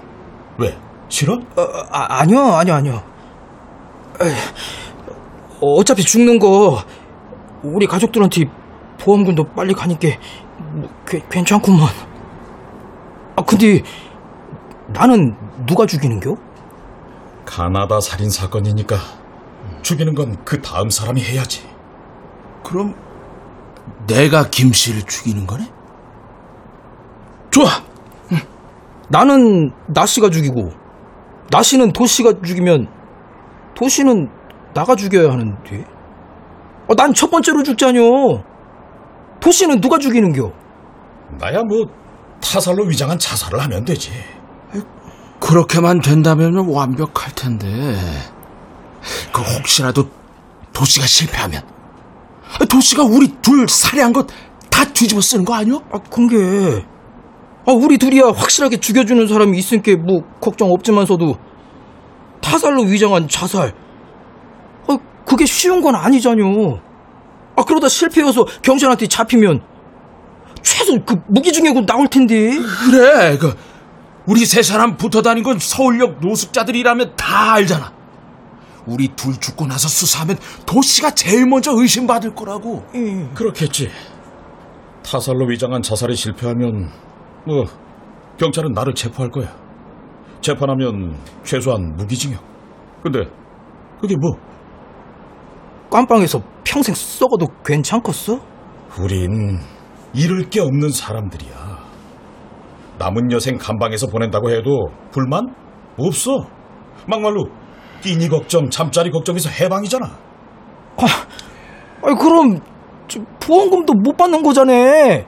왜? 0.58 0.78
싫어? 1.08 1.34
어, 1.34 1.62
아, 1.90 2.20
아니요, 2.20 2.38
아니요, 2.40 2.74
아니요. 2.74 3.02
에이, 4.20 4.32
어차피 5.60 6.02
죽는 6.02 6.38
거 6.38 6.78
우리 7.62 7.86
가족들한테 7.86 8.44
보험금도 9.00 9.44
빨리 9.54 9.74
가니까 9.74 10.08
뭐, 10.58 10.88
괜- 11.06 11.28
괜찮구만. 11.28 11.88
아, 13.36 13.42
근데 13.42 13.82
나는 14.88 15.34
누가 15.66 15.86
죽이는겨? 15.86 16.36
가나다 17.46 18.00
살인 18.00 18.28
사건이니까 18.30 18.96
죽이는 19.82 20.14
건 20.14 20.37
그 20.44 20.61
다음 20.61 20.90
사람이 20.90 21.22
해야지. 21.22 21.66
그럼 22.62 22.94
내가 24.06 24.48
김 24.50 24.72
씨를 24.72 25.02
죽이는 25.02 25.46
거네? 25.46 25.70
좋아. 27.50 27.68
나는 29.09 29.70
나 29.87 30.04
씨가 30.04 30.30
죽이고 30.30 30.70
나 31.50 31.62
씨는 31.62 31.92
도 31.92 32.06
씨가 32.06 32.32
죽이면 32.44 32.88
도 33.74 33.88
씨는 33.88 34.28
나가 34.74 34.96
죽여야 34.96 35.30
하는데 35.30 35.85
어, 36.88 36.94
난 36.96 37.12
첫 37.14 37.30
번째로 37.30 37.62
죽자뇨 37.62 38.42
도 39.40 39.50
씨는 39.52 39.80
누가 39.80 39.98
죽이는겨 39.98 40.50
나야 41.38 41.62
뭐 41.62 41.85
타살로 42.40 42.85
위장한 42.85 43.18
자살을 43.18 43.61
하면 43.62 43.85
되지. 43.85 44.11
그렇게만 45.40 46.01
된다면 46.01 46.57
완벽할 46.68 47.33
텐데. 47.35 47.66
그 49.33 49.40
혹시라도 49.42 50.09
도시가 50.72 51.07
실패하면 51.07 51.62
도시가 52.68 53.05
우리 53.05 53.29
둘 53.40 53.68
살해한 53.68 54.12
것 54.12 54.27
다 54.77 54.85
뒤집어 54.85 55.22
쓰는 55.22 55.42
거 55.46 55.55
아니야? 55.55 55.79
아 55.90 55.99
그게 56.11 56.85
아, 57.64 57.72
우리 57.72 57.96
둘이야 57.96 58.33
확실하게 58.37 58.77
죽여주는 58.77 59.27
사람이 59.27 59.57
있으니까 59.57 59.96
뭐 59.96 60.20
걱정 60.38 60.70
없지만서도 60.70 61.35
타살로 62.42 62.83
위장한 62.83 63.27
자살 63.27 63.72
아, 64.87 64.99
그게 65.25 65.46
쉬운 65.46 65.81
건 65.81 65.94
아니잖요 65.94 66.79
아 67.57 67.64
그러다 67.64 67.88
실패해서 67.88 68.44
경찰한테 68.61 69.07
잡히면 69.07 69.62
최소 70.61 71.03
그 71.07 71.16
무기징역은 71.29 71.87
나올 71.87 72.07
텐데 72.09 72.51
그래. 72.90 73.38
그 73.38 73.57
우리 74.26 74.44
세 74.44 74.62
사람 74.62 74.96
붙어 74.96 75.22
다닌 75.22 75.42
건 75.44 75.58
서울역 75.58 76.20
노숙자들이라면 76.20 77.14
다 77.16 77.54
알잖아. 77.54 77.92
우리 78.86 79.08
둘 79.08 79.34
죽고 79.38 79.66
나서 79.66 79.88
수사하면 79.88 80.36
도시가 80.66 81.12
제일 81.12 81.46
먼저 81.46 81.72
의심받을 81.74 82.34
거라고. 82.34 82.84
그렇겠지. 83.34 83.90
타살로 85.04 85.46
위장한 85.46 85.82
자살이 85.82 86.14
실패하면 86.16 86.90
뭐 87.46 87.64
경찰은 88.38 88.72
나를 88.72 88.94
체포할 88.94 89.30
거야. 89.30 89.54
재판하면 90.40 91.16
최소한 91.44 91.94
무기징역. 91.96 92.42
근데 93.02 93.20
그게 94.00 94.16
뭐? 94.16 94.32
깜빵에서 95.90 96.42
평생 96.64 96.94
썩어도 96.94 97.46
괜찮겠어? 97.64 98.40
우린 99.00 99.60
잃을 100.12 100.48
게 100.50 100.60
없는 100.60 100.90
사람들이야. 100.90 101.75
남은 102.98 103.30
여생 103.32 103.59
감방에서 103.59 104.06
보낸다고 104.06 104.50
해도 104.50 104.88
불만 105.11 105.54
없어. 105.98 106.46
막말로 107.06 107.44
끼니 108.02 108.28
걱정, 108.28 108.68
잠자리 108.70 109.11
걱정에서 109.11 109.50
해방이잖아. 109.50 110.06
아이 112.02 112.14
그럼 112.14 112.61
저 113.09 113.20
보험금도 113.40 113.92
못 113.94 114.16
받는 114.16 114.42
거잖아. 114.42 114.72
아이 114.72 115.26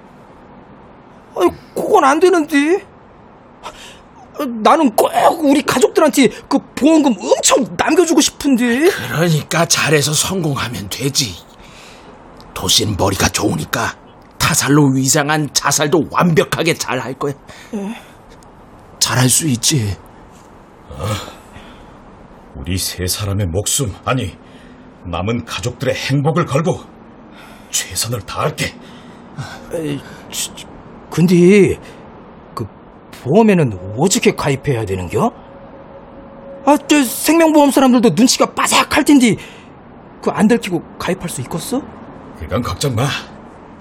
그건 1.74 2.04
안 2.04 2.20
되는데. 2.20 2.84
아, 3.62 4.44
나는 4.62 4.94
꼭 4.94 5.10
우리 5.44 5.62
가족들한테 5.62 6.28
그 6.48 6.58
보험금 6.74 7.12
엄청 7.12 7.64
남겨주고 7.76 8.20
싶은데. 8.20 8.88
그러니까 8.90 9.66
잘해서 9.66 10.12
성공하면 10.12 10.88
되지. 10.88 11.34
도시는 12.54 12.96
머리가 12.96 13.28
좋으니까 13.28 13.94
타살로 14.38 14.92
위장한 14.94 15.48
자살도 15.52 16.04
완벽하게 16.10 16.74
잘 16.74 16.98
할 17.00 17.14
거야. 17.14 17.34
잘할 18.98 19.28
수 19.28 19.46
있지. 19.48 19.96
우리 22.56 22.76
세 22.76 23.06
사람의 23.06 23.46
목숨, 23.46 23.94
아니 24.04 24.36
남은 25.06 25.44
가족들의 25.44 25.94
행복을 25.94 26.44
걸고 26.46 26.80
최선을 27.70 28.22
다할게. 28.22 28.74
근데 31.10 31.78
그 32.54 32.64
보험에는 33.22 33.94
어떻게 33.98 34.32
가입해야 34.34 34.84
되는겨? 34.84 35.30
아, 36.66 36.76
저 36.86 37.02
생명보험 37.02 37.70
사람들도 37.70 38.10
눈치가 38.10 38.46
빠삭할 38.54 39.04
텐데 39.04 39.36
그 40.20 40.30
안 40.30 40.48
들키고 40.48 40.82
가입할 40.98 41.28
수 41.28 41.40
있겠어? 41.42 41.80
그건 42.38 42.60
걱정 42.60 42.94
마. 42.94 43.04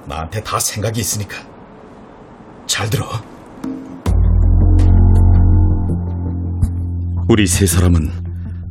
나한테 0.08 0.42
다 0.42 0.60
생각이 0.60 1.00
있으니까. 1.00 1.38
잘 2.66 2.90
들어. 2.90 3.06
우리 7.30 7.46
세 7.46 7.66
사람은 7.66 8.10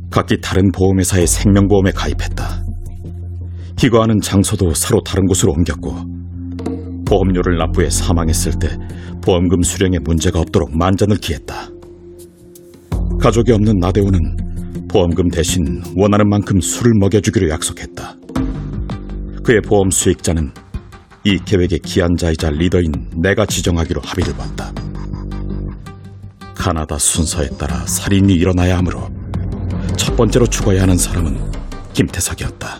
각기 0.09 0.41
다른 0.41 0.71
보험회사의 0.71 1.27
생명보험에 1.27 1.91
가입했다. 1.91 2.63
기거하는 3.75 4.19
장소도 4.19 4.73
서로 4.73 5.01
다른 5.03 5.25
곳으로 5.27 5.51
옮겼고 5.51 5.93
보험료를 7.05 7.57
납부해 7.57 7.89
사망했을 7.89 8.53
때 8.59 8.75
보험금 9.21 9.61
수령에 9.61 9.99
문제가 9.99 10.39
없도록 10.39 10.75
만전을 10.75 11.17
기했다. 11.17 11.69
가족이 13.21 13.51
없는 13.51 13.75
나대호는 13.79 14.87
보험금 14.89 15.29
대신 15.29 15.83
원하는 15.95 16.27
만큼 16.29 16.59
술을 16.59 16.93
먹여주기로 16.99 17.49
약속했다. 17.49 18.15
그의 19.43 19.61
보험 19.61 19.91
수익자는 19.91 20.51
이 21.27 21.37
계획의 21.43 21.79
기한자이자 21.79 22.51
리더인 22.51 22.93
내가 23.15 23.45
지정하기로 23.45 23.99
합의를 23.99 24.33
봤다. 24.37 24.71
가나다 26.55 26.97
순서에 26.97 27.49
따라 27.57 27.85
살인이 27.85 28.33
일어나야 28.33 28.77
하므로 28.77 29.09
첫 29.97 30.15
번째로 30.15 30.47
죽어야 30.47 30.83
하는 30.83 30.97
사람은 30.97 31.51
김태석이었다. 31.91 32.79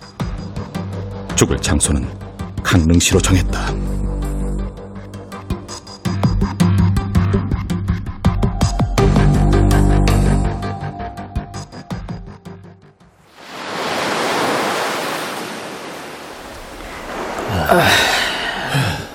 죽을 1.36 1.58
장소는 1.58 2.08
강릉시로 2.64 3.20
정했다. 3.20 3.97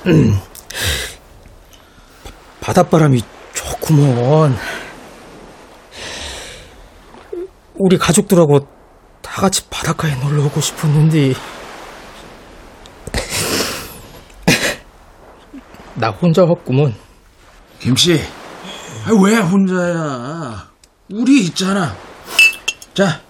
바닷바람이 2.61 3.23
좋구먼. 3.55 4.57
우리 7.75 7.97
가족들하고 7.99 8.67
다 9.21 9.41
같이 9.41 9.65
바닷가에 9.69 10.15
놀러 10.17 10.45
오고 10.47 10.61
싶었는데 10.61 11.35
나 15.95 16.11
혼자 16.11 16.43
왔구먼. 16.45 16.95
김씨, 17.79 18.21
아, 19.05 19.11
왜 19.23 19.37
혼자야? 19.37 20.69
우리 21.11 21.45
있잖아. 21.45 21.95
자, 22.95 23.21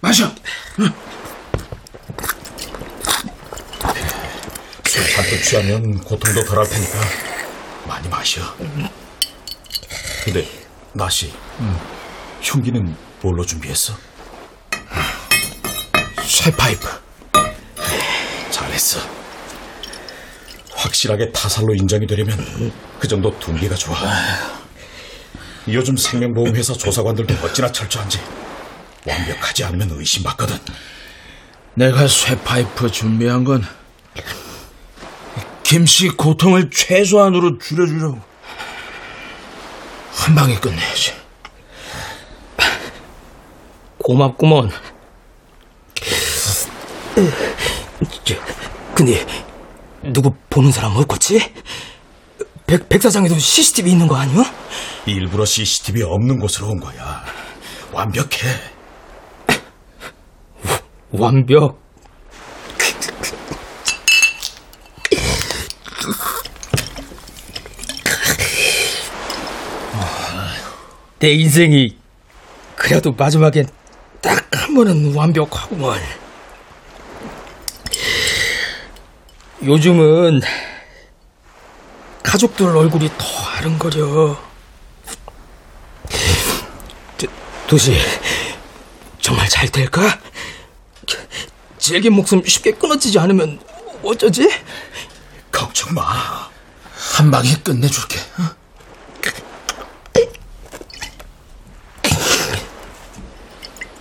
마셔. 0.00 0.30
술 4.98 5.10
잔뜩 5.14 5.44
취하면 5.44 6.00
고통도 6.00 6.44
덜 6.44 6.58
할 6.58 6.68
테니까 6.68 6.98
많이 7.86 8.08
마셔. 8.08 8.40
근데 10.24 10.48
나시, 10.92 11.32
흉기는 12.42 12.96
뭘로 13.22 13.46
준비했어? 13.46 13.94
쇠파이프. 16.26 16.88
잘했어. 18.50 18.98
확실하게 20.74 21.30
타살로 21.30 21.74
인정이 21.76 22.06
되려면 22.06 22.72
그 22.98 23.06
정도 23.06 23.38
둔기가 23.38 23.76
좋아. 23.76 23.96
요즘 25.68 25.96
생명보험회사 25.96 26.72
조사관들도 26.72 27.34
어찌나 27.46 27.70
철저한지 27.70 28.18
완벽하지 29.06 29.62
않으면 29.64 29.92
의심받거든. 29.92 30.58
내가 31.74 32.08
쇠파이프 32.08 32.90
준비한 32.90 33.44
건 33.44 33.64
김씨 35.68 36.08
고통을 36.08 36.70
최소한으로 36.70 37.58
줄여주려고. 37.58 38.18
한 40.12 40.34
방에 40.34 40.58
끝내야지. 40.58 41.12
고맙구먼. 43.98 44.70
저, 48.24 48.34
근데 48.94 49.26
누구 50.04 50.32
보는 50.48 50.72
사람 50.72 50.96
없겠지? 50.96 51.52
백, 52.66 52.88
백사장에도 52.88 53.38
CCTV 53.38 53.92
있는 53.92 54.08
거 54.08 54.16
아니야? 54.16 54.50
일부러 55.04 55.44
CCTV 55.44 56.02
없는 56.02 56.38
곳으로 56.38 56.68
온 56.68 56.80
거야. 56.80 57.22
완벽해. 57.92 58.38
완벽. 61.10 61.87
내 71.18 71.32
인생이 71.32 71.96
그래도 72.76 73.12
마지막엔 73.12 73.68
딱 74.20 74.48
한 74.68 74.74
번은 74.74 75.14
완벽하구먼. 75.14 75.98
요즘은 79.64 80.42
가족들 82.22 82.76
얼굴이 82.76 83.10
더 83.16 83.26
아른거려. 83.56 84.38
도, 87.16 87.26
도시 87.66 87.96
정말 89.22 89.48
잘 89.48 89.70
될까? 89.70 90.20
질긴 91.78 92.12
목숨 92.12 92.44
쉽게 92.44 92.72
끊어지지 92.72 93.18
않으면 93.18 93.58
어쩌지? 94.02 94.50
걱정 95.58 95.92
마. 95.92 96.02
한 97.16 97.30
방에 97.32 97.52
끝내줄게. 97.64 98.20
어? 98.38 98.56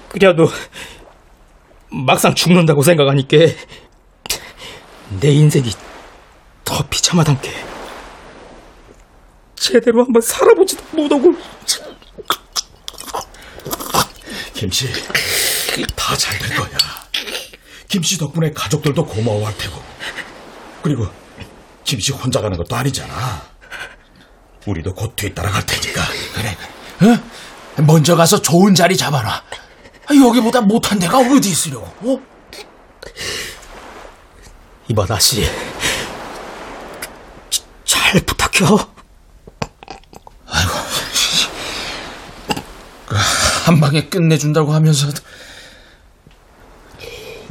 그래도 0.10 0.50
막상 1.90 2.34
죽는다고 2.36 2.82
생각하니까 2.84 3.38
내 5.20 5.30
인생이 5.32 5.72
더 6.64 6.86
비참하단 6.88 7.42
게 7.42 7.52
제대로 9.56 10.04
한번 10.04 10.22
살아보지도 10.22 10.84
못하고 10.92 11.34
김씨, 14.54 14.88
다 15.96 16.16
잘 16.18 16.40
될 16.40 16.58
거야. 16.58 16.70
김씨 17.88 18.18
덕분에 18.18 18.52
가족들도 18.54 19.06
고마워할 19.06 19.56
테고. 19.56 19.80
그리고 20.82 21.08
김씨 21.88 22.12
혼자 22.12 22.42
가는 22.42 22.58
것도 22.58 22.76
아니잖아. 22.76 23.42
우리도 24.66 24.94
곧 24.94 25.16
뒤따라갈 25.16 25.66
테니까. 25.66 26.02
그래. 26.36 26.58
어? 27.10 27.84
먼저 27.84 28.18
가서 28.18 28.42
좋은 28.42 28.76
자리 28.76 28.98
잡아놔. 28.98 29.32
아, 29.32 30.14
여기보다 30.14 30.60
못한 30.60 31.00
데가 31.00 31.18
어디 31.18 31.50
있으려고? 31.50 31.88
어? 32.02 32.22
이봐 34.90 35.06
다시 35.06 35.50
잘 37.86 38.20
부탁해 38.26 38.66
한 43.66 43.80
방에 43.80 44.10
끝내준다고 44.10 44.74
하면서 44.74 45.08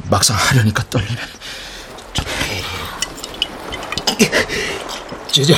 막상 0.09 0.37
하려니까 0.37 0.83
떨리네. 0.89 1.36
저저 5.37 5.53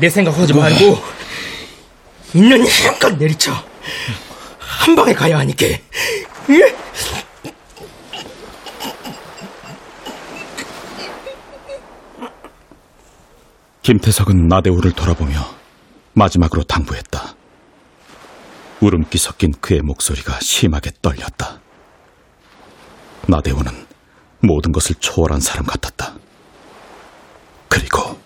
내 0.00 0.08
생각하지 0.08 0.54
말고 0.54 0.98
있는 2.32 2.64
힘껏 2.64 3.14
내리쳐 3.18 3.52
한 4.58 4.96
방에 4.96 5.12
가야 5.12 5.38
하니까 5.40 5.66
예? 5.66 6.74
김태석은 13.82 14.48
나대호를 14.48 14.92
돌아보며 14.92 15.54
마지막으로 16.12 16.62
당부했다. 16.64 17.34
울음기 18.80 19.16
섞인 19.16 19.52
그의 19.60 19.80
목소리가 19.80 20.40
심하게 20.40 20.90
떨렸다. 21.00 21.60
나대호는 23.26 23.86
모든 24.40 24.72
것을 24.72 24.96
초월한 24.96 25.40
사람 25.40 25.64
같았다. 25.64 26.16
그리고 27.68 28.17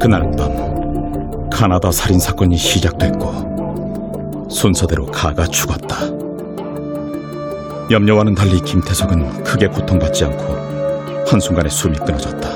그날 0.00 0.22
밤 0.38 1.50
카나다 1.50 1.90
살인 1.90 2.18
사건이 2.18 2.56
시작됐고 2.56 4.48
순서대로 4.48 5.04
가가 5.04 5.46
죽었다. 5.46 5.98
염려와는 7.90 8.34
달리 8.34 8.60
김태석은 8.60 9.44
크게 9.44 9.66
고통받지 9.66 10.24
않고 10.24 11.26
한순간에 11.28 11.68
숨이 11.68 11.98
끊어졌다. 11.98 12.48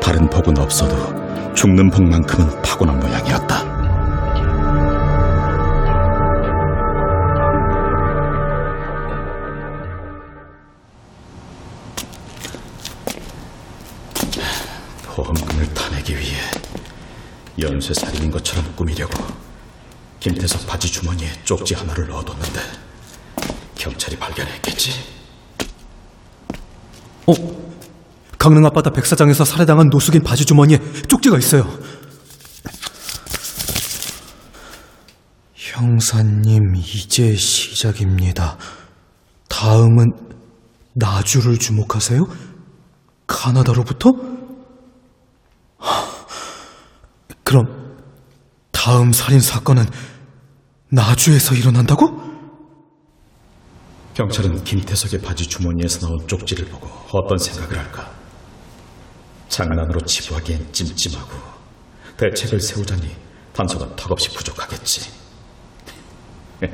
다른 0.00 0.28
법은 0.28 0.58
없어도 0.58 0.96
죽는 1.54 1.90
복만큼은 1.90 2.62
타고난 2.62 2.98
모양이었다. 2.98 3.45
꾸미려고 18.86 19.12
김태석 20.20 20.66
바지 20.66 20.90
주머니에 20.90 21.28
쪽지 21.44 21.74
하나를 21.74 22.06
넣어뒀는데 22.06 22.60
경찰이 23.74 24.16
발견했겠지? 24.16 24.92
어? 27.26 27.32
강릉 28.38 28.64
앞바다 28.66 28.90
백사장에서 28.90 29.44
살해당한 29.44 29.88
노숙인 29.88 30.22
바지 30.22 30.44
주머니에 30.44 30.78
쪽지가 31.08 31.36
있어요. 31.38 31.68
형사님, 35.54 36.76
이제 36.76 37.34
시작입니다. 37.34 38.56
다음은 39.48 40.12
나주를 40.94 41.58
주목하세요? 41.58 42.24
카나다로부터? 43.26 44.12
하, 45.78 46.06
그럼 47.42 47.85
다음 48.86 49.10
살인 49.10 49.40
사건은 49.40 49.84
나주에서 50.92 51.56
일어난다고? 51.56 52.22
경찰은 54.14 54.62
김태석의 54.62 55.22
바지 55.22 55.44
주머니에서 55.48 56.06
나온 56.06 56.24
쪽지를 56.28 56.66
보고 56.66 56.86
어떤 57.10 57.36
생각을 57.36 57.76
할까? 57.76 58.08
장난으로 59.48 59.98
치부하기엔 60.02 60.72
찜찜하고 60.72 61.36
대책을 62.16 62.60
세우자니 62.60 63.10
단서가 63.52 63.96
턱없이 63.96 64.32
부족하겠지. 64.32 65.10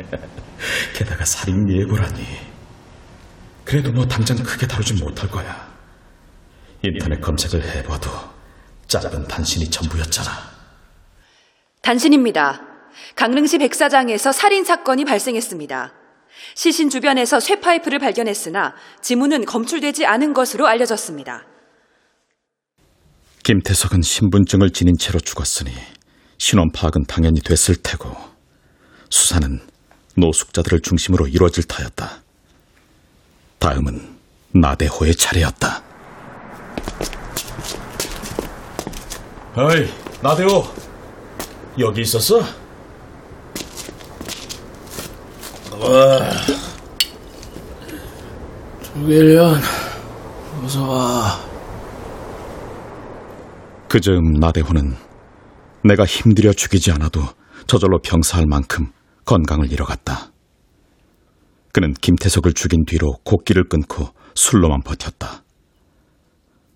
게다가 0.95 1.25
살인 1.25 1.67
예고라니. 1.67 2.27
그래도 3.65 3.91
뭐 3.91 4.07
당장 4.07 4.37
크게 4.37 4.67
다루진 4.67 4.99
못할 4.99 5.31
거야. 5.31 5.67
인터넷 6.83 7.23
검색을 7.23 7.65
해봐도 7.77 8.11
짧은 8.87 9.29
단신이 9.29 9.71
전부였잖아. 9.71 10.52
단신입니다. 11.83 12.63
강릉시 13.17 13.59
백사장에서 13.59 14.33
살인 14.33 14.65
사건이 14.65 15.05
발생했습니다. 15.05 15.93
시신 16.55 16.91
주변에서 16.91 17.41
쇠파이프를 17.41 17.99
발견했으나 17.99 18.75
지문은 19.01 19.45
검출되지 19.45 20.07
않은 20.07 20.33
것으로 20.33 20.67
알려졌습니다. 20.67 21.45
김태석은 23.43 24.03
신분증을 24.03 24.71
지닌 24.71 24.97
채로 24.97 25.19
죽었으니 25.19 25.73
신원 26.39 26.71
파악은 26.71 27.07
당연히 27.09 27.41
됐을 27.41 27.75
테고 27.77 28.17
수사는 29.11 29.61
노숙자들을 30.17 30.81
중심으로 30.81 31.27
이루어질 31.27 31.65
터였다. 31.65 32.23
다음은 33.59 34.17
나대호의 34.55 35.17
차례였다. 35.17 35.83
어이, 39.57 39.89
나대호. 40.23 40.92
여기 41.79 42.03
있었어? 42.03 42.43
조계련, 48.83 49.57
어서 50.63 50.89
와. 50.89 51.41
그즈음 53.89 54.35
나대호는 54.35 54.97
내가 55.85 56.05
힘들여 56.05 56.53
죽이지 56.53 56.93
않아도 56.93 57.23
저절로 57.67 57.99
병사할 58.01 58.47
만큼 58.47 58.93
건강을 59.25 59.73
잃어갔다. 59.73 60.33
그는 61.73 61.95
김태석을 61.95 62.53
죽인 62.53 62.85
뒤로 62.87 63.15
곡기를 63.25 63.69
끊고 63.69 64.09
술로만 64.35 64.83
버텼다. 64.83 65.43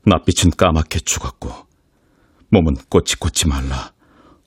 낯빛은 0.06 0.52
까맣게 0.56 1.00
죽었고 1.00 1.50
몸은 2.50 2.76
꼬치꼬치 2.88 3.48
말라 3.48 3.92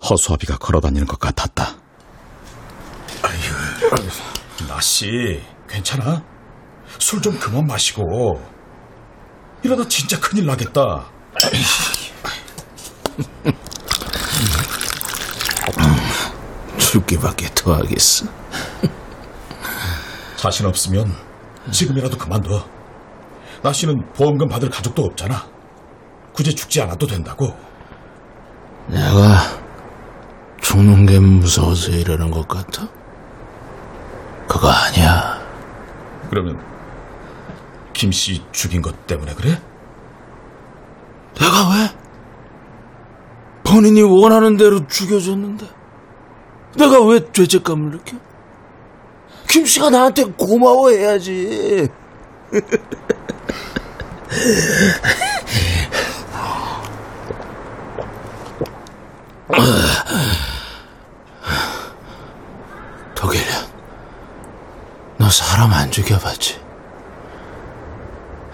허수아비가 0.04 0.58
걸어다니는 0.58 1.08
것 1.08 1.20
같았다. 1.20 1.76
나씨, 4.68 5.42
괜찮아? 5.68 6.24
술 7.00 7.22
좀 7.22 7.38
그만 7.40 7.66
마시고. 7.66 8.04
이러다 9.64 9.88
진짜 9.88 10.20
큰일 10.20 10.46
나겠다. 10.46 11.06
죽기밖에 16.78 17.48
더 17.56 17.76
하겠어. 17.76 18.26
자신 20.38 20.66
없으면 20.66 21.14
지금이라도 21.72 22.18
그만둬. 22.18 22.66
나 23.62 23.74
씨는 23.74 23.96
보험금 24.14 24.48
받을 24.48 24.70
가족도 24.70 25.04
없잖아. 25.04 25.46
굳이 26.34 26.56
죽지 26.56 26.82
않아도 26.82 27.06
된다고. 27.06 27.54
내가 28.88 29.38
죽는 30.80 31.06
게 31.06 31.20
무서워서 31.20 31.92
이러는 31.92 32.32
것 32.32 32.48
같아? 32.48 32.88
그거 34.48 34.70
아니야. 34.70 35.38
그러면 36.30 36.58
김 37.92 38.12
씨 38.14 38.42
죽인 38.54 38.82
것 38.82 39.06
때문에 39.06 39.34
그래? 39.34 39.62
내가 41.38 41.70
왜? 41.74 41.90
본인이 43.66 44.02
원하는 44.04 44.56
대로 44.56 44.88
죽여줬는데 44.88 45.68
내가 46.78 47.06
왜 47.06 47.30
죄책감을 47.34 47.92
느껴? 47.92 48.16
김 49.50 49.66
씨가 49.66 49.90
나한테 49.90 50.24
고마워해야지. 50.38 51.90
독일이야. 63.16 63.68
너 65.30 65.32
사람 65.32 65.72
안 65.74 65.92
죽여봤지? 65.92 66.60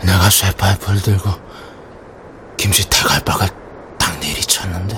내가 0.03 0.29
쇠파이프를 0.29 1.01
들고 1.01 1.29
김씨 2.57 2.89
태갈박을 2.89 3.47
딱 3.97 4.19
내리쳤는데 4.19 4.93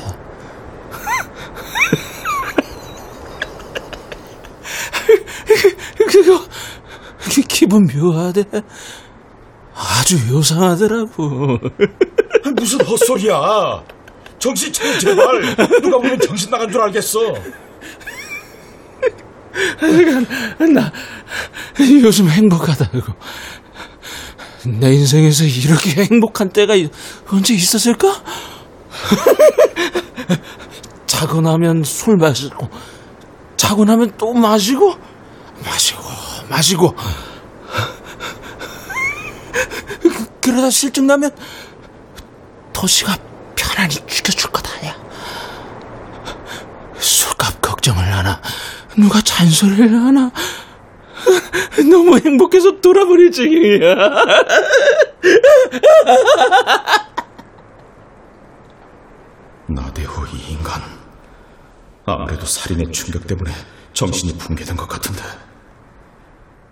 그거 6.09 6.43
기- 7.29 7.43
기분 7.43 7.87
묘하대 7.87 8.43
아주 9.75 10.17
요상하더라고 10.33 11.59
무슨 12.55 12.81
헛소리야. 12.85 13.83
정신 14.39 14.73
차려 14.73 14.97
제발. 14.97 15.55
누가 15.81 15.97
보면 15.97 16.19
정신 16.21 16.49
나간 16.49 16.71
줄 16.71 16.81
알겠어. 16.81 17.19
나 20.73 20.91
요즘 22.01 22.29
행복하다고. 22.29 23.01
내 24.65 24.93
인생에서 24.93 25.45
이렇게 25.45 26.03
행복한 26.03 26.49
때가 26.49 26.75
이- 26.75 26.89
언제 27.31 27.53
있었을까? 27.53 28.07
자고 31.05 31.41
나면 31.41 31.83
술 31.83 32.17
마시고 32.17 32.69
자고 33.55 33.85
나면 33.85 34.13
또 34.17 34.33
마시고 34.33 34.95
마시고 35.63 36.01
마시고. 36.49 36.95
그- 40.01 40.25
그러다 40.41 40.69
실증 40.69 41.07
나면 41.07 41.31
도시가 42.73 43.17
편안히 43.55 43.95
죽여줄 44.05 44.51
거다 44.51 44.87
야. 44.87 44.95
술값 46.99 47.61
걱정을 47.61 48.03
하나 48.03 48.41
누가 48.97 49.21
잔소리를 49.21 49.93
하나? 49.93 50.31
너무 51.89 52.17
행복해서 52.19 52.79
돌아버릴 52.81 53.31
지경이야 53.31 53.95
나대호 59.67 60.25
이 60.27 60.51
인간. 60.53 60.81
아무래도 62.05 62.45
살인의 62.45 62.91
충격 62.93 63.27
때문에 63.27 63.51
정신이 63.93 64.37
붕괴된 64.37 64.75
것 64.77 64.87
같은데. 64.87 65.21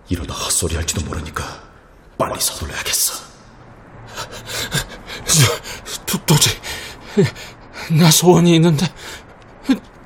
이러다 0.08 0.34
헛소리 0.34 0.76
할지도 0.76 1.04
모르니까 1.06 1.44
빨리 2.18 2.40
서둘러야겠어. 2.40 3.26
도, 6.06 6.18
도저히 6.26 6.56
나 8.00 8.10
소원이 8.12 8.56
있는데 8.56 8.86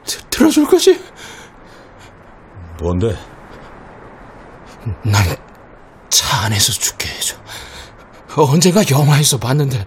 드- 0.06 0.22
들어줄 0.30 0.66
거지? 0.66 1.00
뭔데? 2.82 3.16
난 5.04 5.50
차 6.10 6.46
안에서 6.46 6.72
죽게 6.74 7.08
해줘 7.10 7.38
언젠가 8.36 8.82
영화에서 8.90 9.38
봤는데 9.38 9.86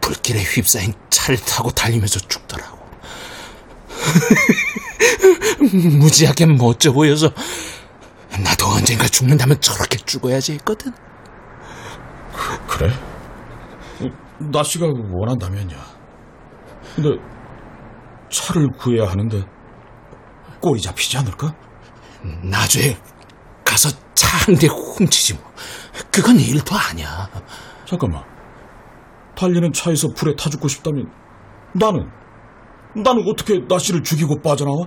불길에 0.00 0.40
휩싸인 0.42 0.94
차를 1.10 1.38
타고 1.40 1.70
달리면서 1.70 2.20
죽더라고. 2.20 2.78
무지하게 5.98 6.46
멋져 6.46 6.92
보여서 6.92 7.30
나도 8.42 8.66
언젠가 8.66 9.06
죽는다면 9.06 9.60
저렇게 9.60 9.98
죽어야지 9.98 10.52
했거든. 10.54 10.92
그래? 12.66 12.90
나씨가 14.38 14.86
원한다면야. 14.86 15.76
근데 16.96 17.10
차를 18.30 18.68
구해야 18.78 19.10
하는데 19.10 19.44
꼴이 20.60 20.80
잡히지 20.80 21.16
않을까? 21.18 21.54
나중에 22.42 22.96
가서 23.64 23.90
차 24.14 24.28
한 24.46 24.56
대 24.58 24.66
훔치지 24.66 25.34
뭐. 25.34 25.42
그건 26.10 26.38
일도 26.38 26.74
아니야. 26.74 27.28
잠깐만. 27.86 28.22
달리는 29.36 29.72
차에서 29.72 30.08
불에 30.16 30.34
타 30.36 30.50
죽고 30.50 30.68
싶다면 30.68 31.10
나는 31.74 32.08
나는 32.94 33.22
어떻게 33.30 33.58
나씨를 33.68 34.02
죽이고 34.02 34.40
빠져나와? 34.42 34.86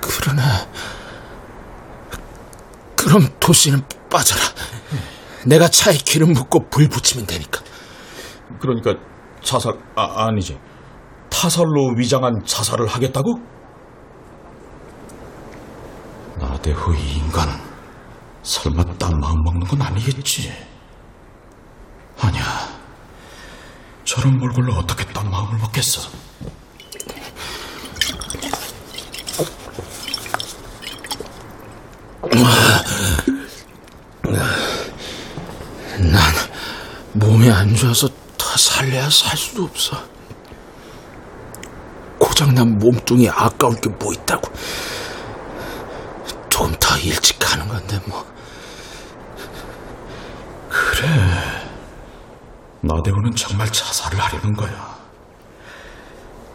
그러네. 0.00 0.42
그럼 2.96 3.28
도시는 3.40 3.82
빠져라. 4.10 4.40
내가 5.46 5.68
차에 5.68 5.94
기름 5.94 6.34
붓고 6.34 6.68
불 6.68 6.88
붙이면 6.88 7.26
되니까. 7.26 7.60
그러니까 8.60 8.94
자살 9.42 9.74
아 9.94 10.26
아니지 10.26 10.58
타살로 11.38 11.94
위장한 11.96 12.42
자살을 12.44 12.88
하겠다고? 12.88 13.38
나대호 16.36 16.92
이 16.94 17.18
인간 17.18 17.48
설마 18.42 18.82
딴 18.98 19.16
마음 19.20 19.40
먹는 19.44 19.60
건 19.68 19.80
아니겠지? 19.82 20.52
아니야 22.20 22.42
저런 24.02 24.36
몰골로 24.36 24.74
어떻게 24.74 25.04
딴 25.12 25.30
마음을 25.30 25.58
먹겠어? 25.60 26.10
난 36.00 36.20
몸이 37.12 37.48
안 37.48 37.76
좋아서 37.76 38.08
더 38.36 38.56
살래야 38.56 39.08
살 39.08 39.36
수도 39.36 39.62
없어. 39.62 40.17
고장난 42.38 42.78
몸뚱이 42.78 43.28
아까울 43.28 43.74
게뭐 43.80 44.12
있다고. 44.12 44.48
조금 46.48 46.72
더 46.78 46.96
일찍 46.98 47.36
가는 47.40 47.66
건데 47.66 47.98
뭐. 48.06 48.24
나대호는 52.80 53.34
정말 53.34 53.66
자살을 53.72 54.20
하려는 54.20 54.52
거야. 54.52 54.98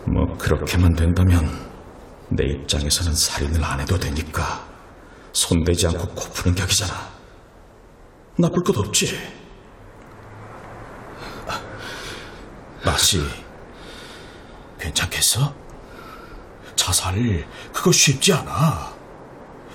뭐 0.06 0.38
그렇게만 0.38 0.96
된다면 0.96 1.50
내 2.30 2.46
입장에서는 2.46 3.14
살인을 3.14 3.62
안 3.62 3.82
해도 3.82 4.00
되니까 4.00 4.66
손대지 5.34 5.88
않고 5.88 6.08
코 6.16 6.30
푸는 6.30 6.56
격이잖아. 6.56 6.94
나쁠 8.40 8.64
것 8.64 8.78
없지. 8.78 9.20
나씨, 12.86 13.22
괜찮겠어? 14.80 15.63
자살 16.84 17.16
그거 17.72 17.94
쉽지 17.94 18.34
않아. 18.34 18.92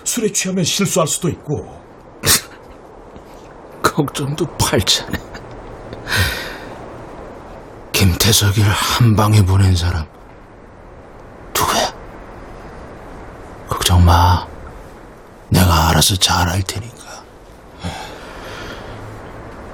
술에 0.05 0.31
취하면 0.31 0.62
실수할 0.62 1.09
수도 1.09 1.31
있고. 1.31 1.81
걱정도 3.83 4.44
팔자네. 4.59 5.18
김태석이를 7.94 8.71
한 8.71 9.16
방에 9.16 9.42
보낸 9.42 9.75
사람 9.75 10.07
누구야? 11.59 11.92
걱정 13.71 14.05
마. 14.05 14.47
내가 15.49 15.88
알아서 15.88 16.14
잘 16.16 16.47
할 16.47 16.62
테니까. 16.62 16.99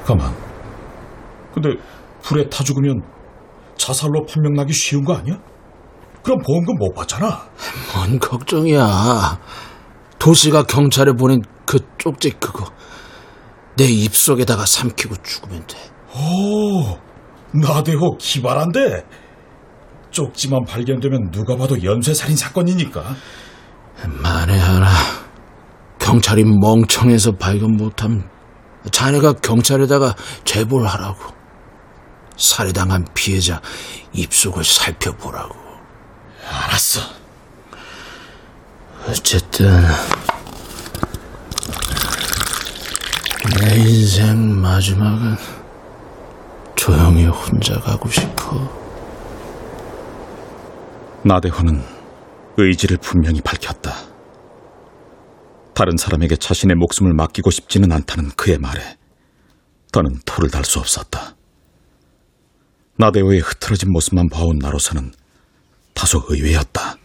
가만. 0.07 0.33
근데 1.53 1.71
불에 2.23 2.49
타 2.49 2.63
죽으면 2.63 3.03
자살로 3.77 4.25
판명나기 4.25 4.73
쉬운 4.73 5.05
거 5.05 5.17
아니야? 5.17 5.37
그럼 6.25 6.39
보험금 6.39 6.77
못 6.79 6.95
받잖아. 6.95 7.47
뭔 7.95 8.19
걱정이야. 8.19 9.39
도시가 10.19 10.63
경찰에 10.65 11.13
보낸 11.13 11.43
그 11.67 11.79
쪽지 11.99 12.31
그거 12.41 12.65
내 13.77 13.85
입속에다가 13.85 14.65
삼키고 14.65 15.17
죽으면 15.23 15.67
돼. 15.67 15.77
오, 16.17 16.99
나대호 17.53 18.17
기발한데. 18.19 19.05
쪽지만 20.11 20.65
발견되면 20.65 21.31
누가 21.31 21.57
봐도 21.57 21.83
연쇄살인 21.83 22.37
사건이니까. 22.37 23.03
만에 24.23 24.59
하나 24.59 24.89
경찰이 25.99 26.45
멍청해서 26.45 27.33
발견 27.33 27.77
못하면 27.77 28.29
자네가 28.91 29.35
경찰에다가 29.35 30.15
제보를 30.45 30.87
하라고. 30.87 31.35
살해당한 32.37 33.05
피해자 33.15 33.61
입속을 34.13 34.65
살펴보라고. 34.65 35.64
알았어. 36.49 37.01
어쨌든 39.09 39.81
내 43.61 43.77
인생 43.77 44.61
마지막은 44.61 45.37
조용히 46.77 47.27
혼자 47.27 47.79
가고 47.81 48.09
싶어. 48.09 48.85
나대호는 51.25 51.83
의지를 52.57 52.99
분명히 52.99 53.41
밝혔다. 53.41 53.93
다른 55.75 55.97
사람에게 55.97 56.37
자신의 56.37 56.77
목숨을 56.77 57.15
맡기고 57.15 57.51
싶지는 57.51 57.91
않다는 57.93 58.31
그의 58.37 58.59
말에 58.59 58.97
더는 59.93 60.19
토를 60.25 60.51
달 60.51 60.65
수 60.65 60.79
없었다. 60.79 61.35
나대호의 62.97 63.41
흐트러진 63.41 63.91
모습만 63.93 64.29
봐온 64.29 64.59
나로서는 64.59 65.13
다소 65.95 66.23
의외였다. 66.29 66.97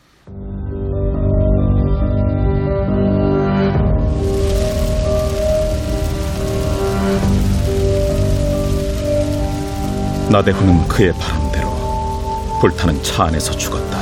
나대호는 10.29 10.87
그의 10.87 11.11
바람대로 11.13 12.59
불타는 12.61 13.01
차 13.03 13.25
안에서 13.25 13.51
죽었다. 13.51 13.99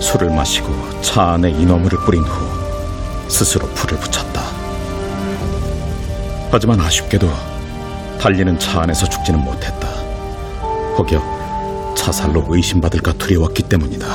술을 0.00 0.30
마시고 0.30 1.00
차 1.02 1.32
안에 1.32 1.50
인어물을 1.50 1.98
뿌린 2.04 2.22
후 2.22 3.28
스스로 3.28 3.66
불을 3.68 3.98
붙였다. 3.98 4.40
하지만 6.50 6.80
아쉽게도 6.80 7.28
달리는 8.18 8.58
차 8.58 8.82
안에서 8.82 9.06
죽지는 9.06 9.40
못했다. 9.40 9.88
혹여 10.96 11.35
자살로 12.06 12.46
의심받을까 12.48 13.14
두려웠기 13.14 13.64
때문이다. 13.64 14.06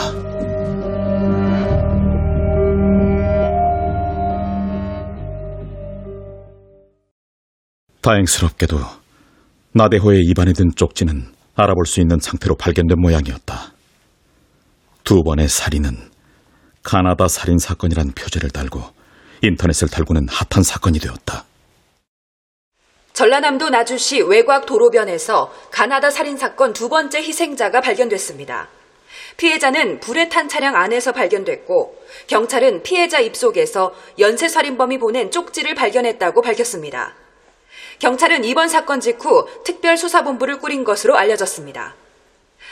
다행스럽게도 8.00 8.80
나대호의 9.74 10.22
입안에 10.24 10.54
든 10.54 10.72
쪽지는 10.74 11.34
알아볼 11.56 11.86
수 11.86 12.00
있는 12.00 12.18
상태로 12.22 12.56
발견된 12.56 12.98
모양이었다. 12.98 13.74
두 15.04 15.22
번의 15.24 15.50
살인은 15.50 15.98
가나다 16.84 17.28
살인 17.28 17.58
사건이란 17.58 18.14
표제를 18.14 18.52
달고 18.52 18.82
인터넷을 19.42 19.90
달구는 19.90 20.28
핫한 20.30 20.64
사건이 20.64 21.00
되었다. 21.00 21.44
전라남도 23.14 23.70
나주시 23.70 24.22
외곽 24.22 24.66
도로변에서 24.66 25.54
가나다 25.70 26.10
살인사건 26.10 26.74
두 26.74 26.90
번째 26.90 27.20
희생자가 27.20 27.82
발견됐습니다. 27.82 28.70
피해자는 29.38 30.00
불에 30.00 30.30
탄 30.30 30.48
차량 30.48 30.76
안에서 30.76 31.12
발견됐고, 31.12 32.02
경찰은 32.28 32.84
피해자 32.84 33.20
입속에서 33.20 33.94
연쇄살인범이 34.20 34.98
보낸 35.00 35.32
쪽지를 35.32 35.76
발견했다고 35.76 36.42
밝혔습니다. 36.42 37.16
경찰은 38.00 38.44
이번 38.46 38.68
사건 38.68 39.00
직후 39.00 39.48
특별수사본부를 39.64 40.60
꾸린 40.60 40.84
것으로 40.84 41.18
알려졌습니다. 41.18 41.96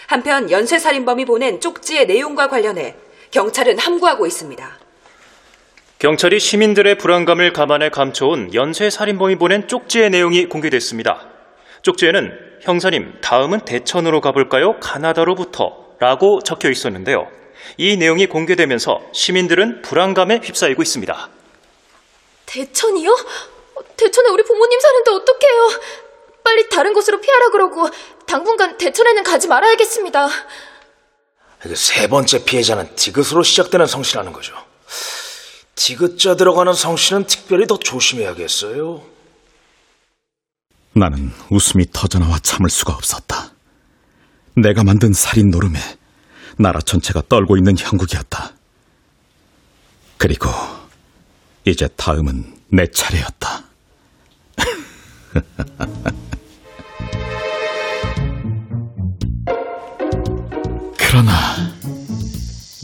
한편 0.08 0.50
연쇄살인범이 0.50 1.26
보낸 1.26 1.62
쪽지의 1.62 2.08
내용과 2.08 2.48
관련해 2.48 2.96
경찰은 3.32 3.78
함구하고 3.78 4.26
있습니다. 4.26 4.80
경찰이 6.00 6.40
시민들의 6.40 6.96
불안감을 6.96 7.52
감안해 7.52 7.90
감춰온 7.90 8.54
연쇄살인범이 8.54 9.36
보낸 9.36 9.68
쪽지의 9.68 10.10
내용이 10.12 10.46
공개됐습니다. 10.46 11.28
쪽지에는 11.82 12.32
형사님, 12.62 13.20
다음은 13.22 13.66
대천으로 13.66 14.22
가볼까요? 14.22 14.80
가나다로부터 14.80 15.90
라고 16.00 16.40
적혀 16.42 16.70
있었는데요. 16.70 17.28
이 17.76 17.98
내용이 17.98 18.28
공개되면서 18.28 19.02
시민들은 19.12 19.82
불안감에 19.82 20.40
휩싸이고 20.42 20.82
있습니다. 20.82 21.30
대천이요? 22.46 23.14
대천에 23.98 24.30
우리 24.30 24.44
부모님 24.44 24.80
사는데 24.80 25.12
어떡해요? 25.12 25.82
빨리 26.46 26.70
다른 26.70 26.94
곳으로 26.94 27.20
피하라 27.20 27.50
그러고 27.50 27.90
당분간 28.26 28.78
대천에는 28.78 29.24
가지 29.24 29.50
말아야겠습니다. 29.50 30.30
이게 31.66 31.76
세 31.76 32.08
번째 32.08 32.46
피해자는 32.46 32.96
디귿으로 32.96 33.44
시작되는 33.44 33.86
성씨라는 33.86 34.32
거죠. 34.32 34.56
디귿자 35.80 36.36
들어가는 36.36 36.74
성씨는 36.74 37.26
특별히 37.26 37.66
더 37.66 37.80
조심해야겠어요. 37.80 39.02
나는 40.92 41.32
웃음이 41.50 41.86
터져나와 41.94 42.38
참을 42.40 42.70
수가 42.70 42.94
없었다. 42.94 43.54
내가 44.58 44.84
만든 44.84 45.14
살인 45.14 45.52
노름에 45.52 45.80
나라 46.58 46.82
전체가 46.82 47.22
떨고 47.30 47.56
있는 47.56 47.78
형국이었다. 47.78 48.52
그리고 50.18 50.50
이제 51.66 51.88
다음은 51.96 52.60
내 52.68 52.86
차례였다. 52.88 53.64
그러나 60.98 61.32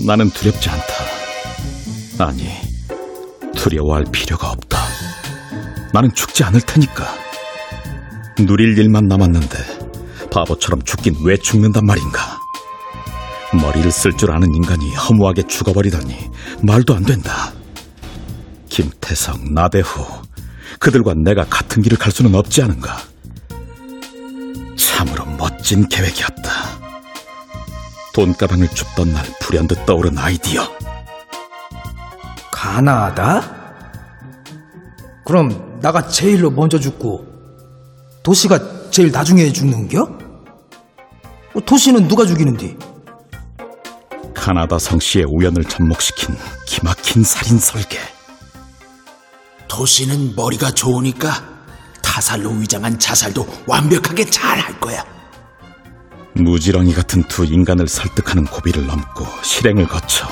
나는 0.08 0.30
두렵지 0.30 0.70
않다. 0.70 0.94
아니, 2.20 2.65
두려워할 3.56 4.04
필요가 4.12 4.52
없다. 4.52 4.80
나는 5.94 6.14
죽지 6.14 6.44
않을 6.44 6.62
테니까. 6.62 7.06
누릴 8.38 8.78
일만 8.78 9.06
남았는데 9.08 10.30
바보처럼 10.30 10.84
죽긴 10.84 11.16
왜 11.24 11.38
죽는단 11.38 11.86
말인가? 11.86 12.40
머리를 13.54 13.90
쓸 13.92 14.12
줄 14.18 14.32
아는 14.32 14.54
인간이 14.54 14.94
허무하게 14.94 15.44
죽어버리다니 15.48 16.30
말도 16.62 16.94
안 16.96 17.04
된다. 17.04 17.54
김태성, 18.70 19.54
나대후 19.54 20.06
그들과 20.80 21.14
내가 21.24 21.46
같은 21.46 21.82
길을 21.82 21.98
갈 21.98 22.12
수는 22.12 22.36
없지 22.36 22.62
않은가? 22.64 22.98
참으로 24.76 25.26
멋진 25.38 25.88
계획이었다. 25.88 26.52
돈가방을 28.14 28.68
줍던 28.70 29.14
날 29.14 29.26
불현듯 29.42 29.86
떠오른 29.86 30.18
아이디어. 30.18 30.68
가나다? 32.76 33.42
그럼 35.26 35.80
나가 35.82 36.06
제일로 36.10 36.52
먼저 36.52 36.78
죽고 36.78 37.26
도시가 38.22 38.90
제일 38.92 39.12
나중에 39.12 39.50
죽는겨? 39.54 40.02
어, 40.04 41.60
도시는 41.66 42.10
누가 42.10 42.26
죽이는디? 42.26 42.78
카나다 44.34 44.78
성씨의 44.78 45.24
우연을 45.26 45.64
접목시킨 45.64 46.36
기막힌 46.68 47.24
살인 47.24 47.60
설계. 47.60 47.98
도시는 49.70 50.36
머리가 50.36 50.72
좋으니까 50.72 51.30
타살로 52.04 52.50
위장한 52.52 53.00
자살도 53.00 53.48
완벽하게 53.68 54.26
잘 54.26 54.60
할 54.60 54.78
거야. 54.82 55.02
무지렁이 56.34 56.94
같은 56.94 57.24
두 57.30 57.46
인간을 57.46 57.88
설득하는 57.88 58.44
고비를 58.44 58.86
넘고 58.86 59.26
실행을 59.44 59.88
거쳐 59.88 60.28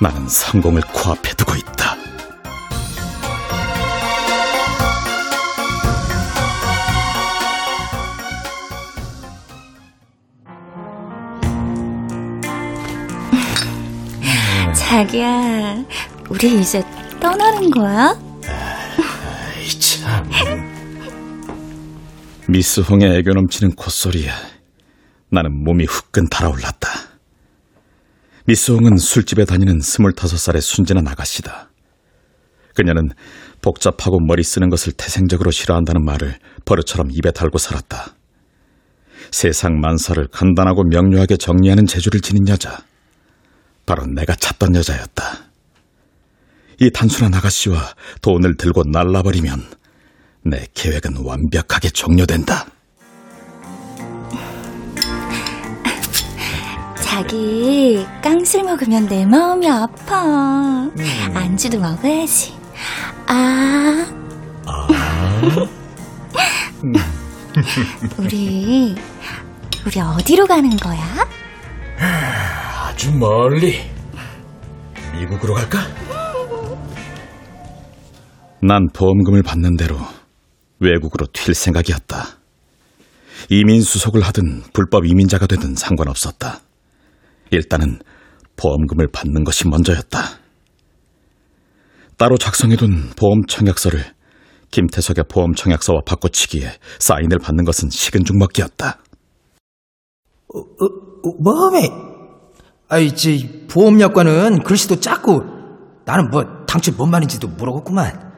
나는 0.00 0.28
성공을 0.28 0.82
코앞에 0.92 1.32
두고 1.34 1.54
있다. 1.56 1.96
자기야, 14.74 15.76
우리 16.28 16.60
이제 16.60 16.82
떠나는 17.20 17.70
거야? 17.70 18.18
참. 19.80 20.30
미스 22.48 22.80
홍의 22.80 23.16
애교 23.18 23.32
넘치는 23.32 23.74
콧소리에 23.74 24.30
나는 25.30 25.64
몸이 25.64 25.84
후끈 25.86 26.28
달아올랐다. 26.28 26.85
미스 28.48 28.70
홍은 28.70 28.96
술집에 28.96 29.44
다니는 29.44 29.80
스물다섯 29.80 30.38
살의 30.38 30.62
순진한 30.62 31.08
아가씨다. 31.08 31.68
그녀는 32.76 33.08
복잡하고 33.60 34.20
머리 34.20 34.44
쓰는 34.44 34.70
것을 34.70 34.92
태생적으로 34.92 35.50
싫어한다는 35.50 36.04
말을 36.04 36.38
버릇처럼 36.64 37.10
입에 37.10 37.32
달고 37.32 37.58
살았다. 37.58 38.14
세상 39.32 39.80
만사를 39.80 40.28
간단하고 40.28 40.84
명료하게 40.84 41.38
정리하는 41.38 41.86
재주를 41.86 42.20
지닌 42.20 42.46
여자. 42.46 42.84
바로 43.84 44.06
내가 44.06 44.36
찾던 44.36 44.76
여자였다. 44.76 45.24
이 46.80 46.90
단순한 46.92 47.34
아가씨와 47.34 47.94
돈을 48.22 48.56
들고 48.56 48.84
날라버리면 48.92 49.64
내 50.44 50.66
계획은 50.72 51.16
완벽하게 51.24 51.90
종료된다. 51.90 52.66
자기, 57.16 58.06
깡술 58.22 58.64
먹으면 58.64 59.06
내 59.08 59.24
마음이 59.24 59.66
아파. 59.70 60.90
안주도 61.32 61.80
먹어야지. 61.80 62.52
아. 63.26 64.06
우리, 68.18 68.94
우리 69.86 69.98
어디로 69.98 70.46
가는 70.46 70.76
거야? 70.76 71.26
아주 71.98 73.10
멀리. 73.16 73.80
미국으로 75.18 75.54
갈까? 75.54 75.78
난 78.60 78.88
보험금을 78.92 79.42
받는 79.42 79.78
대로 79.78 79.96
외국으로 80.80 81.26
튈 81.32 81.54
생각이었다. 81.54 82.26
이민 83.48 83.80
수속을 83.80 84.20
하든 84.20 84.64
불법 84.74 85.06
이민자가 85.06 85.46
되든 85.46 85.76
상관없었다. 85.76 86.65
일단은 87.50 87.98
보험금을 88.56 89.08
받는 89.12 89.44
것이 89.44 89.68
먼저였다. 89.68 90.20
따로 92.16 92.38
작성해둔 92.38 93.10
보험 93.16 93.46
청약서를 93.46 94.00
김태석의 94.70 95.24
보험 95.28 95.54
청약서와 95.54 96.00
바꿔치기에 96.06 96.72
사인을 96.98 97.38
받는 97.38 97.64
것은 97.64 97.90
식은 97.90 98.24
죽 98.24 98.38
먹기였다. 98.38 98.98
어, 100.54 100.60
뭐하매? 101.42 101.90
아이, 102.88 103.14
지 103.14 103.66
보험약관은 103.68 104.62
글씨도 104.62 105.00
작고 105.00 105.42
나는 106.04 106.30
뭐 106.30 106.44
당최 106.66 106.92
뭔 106.92 107.10
말인지도 107.10 107.48
모르겠구만. 107.48 108.32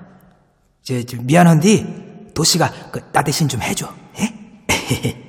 제, 0.82 1.04
저 1.04 1.18
미안한데 1.22 2.32
도시가 2.34 2.90
그, 2.90 3.00
나 3.12 3.22
대신 3.22 3.46
좀 3.46 3.60
해줘. 3.60 3.92
예? 4.20 4.34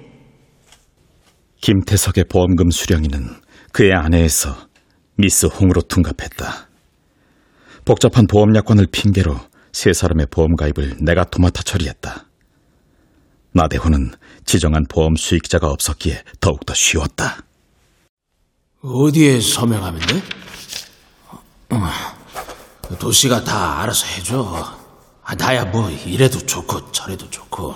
김태석의 1.61 2.25
보험금 2.29 2.71
수령인은 2.71 3.27
그의 3.71 3.93
아내에서 3.93 4.55
미스 5.15 5.45
홍으로 5.45 5.81
둔갑했다. 5.81 6.67
복잡한 7.85 8.27
보험 8.27 8.55
약관을 8.55 8.87
핑계로 8.91 9.39
세 9.71 9.93
사람의 9.93 10.27
보험 10.31 10.55
가입을 10.55 10.97
내가 11.01 11.23
도맡아 11.25 11.63
처리했다. 11.63 12.25
나대호는 13.51 14.11
지정한 14.45 14.85
보험 14.89 15.15
수익자가 15.15 15.67
없었기에 15.69 16.23
더욱더 16.39 16.73
쉬웠다. 16.73 17.43
어디에 18.81 19.41
서명하면 19.41 20.01
돼? 20.01 20.21
어, 21.71 22.95
도시가 22.97 23.43
다 23.43 23.81
알아서 23.81 24.05
해줘. 24.07 24.79
아, 25.23 25.35
나야 25.35 25.65
뭐 25.65 25.89
이래도 25.89 26.39
좋고 26.39 26.91
저래도 26.91 27.29
좋고. 27.29 27.75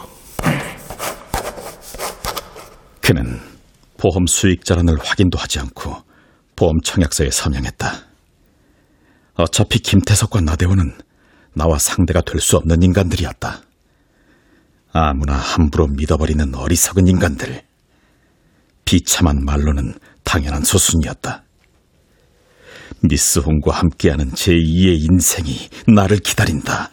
그는 3.02 3.40
보험 4.04 4.28
수익자란을 4.28 4.98
확인도 5.00 5.38
하지 5.38 5.60
않고 5.60 5.96
보험 6.58 6.82
청약서에 6.82 7.30
서명했다. 7.30 8.04
어차피 9.36 9.80
김태석과 9.80 10.42
나대호는 10.42 10.98
나와 11.54 11.80
상대가 11.80 12.20
될 12.20 12.42
수 12.42 12.58
없는 12.58 12.84
인간들이었다. 12.84 13.62
아무나 14.92 15.36
함부로 15.38 15.88
믿어버리는 15.88 16.54
어리석은 16.54 17.08
인간들. 17.08 17.64
비참한 18.84 19.46
말로는 19.46 19.98
당연한 20.26 20.66
소순이었다. 20.66 21.46
미스 23.04 23.40
홍과 23.40 23.74
함께하는 23.74 24.32
제2의 24.32 25.02
인생이 25.10 25.70
나를 25.88 26.18
기다린다. 26.18 26.92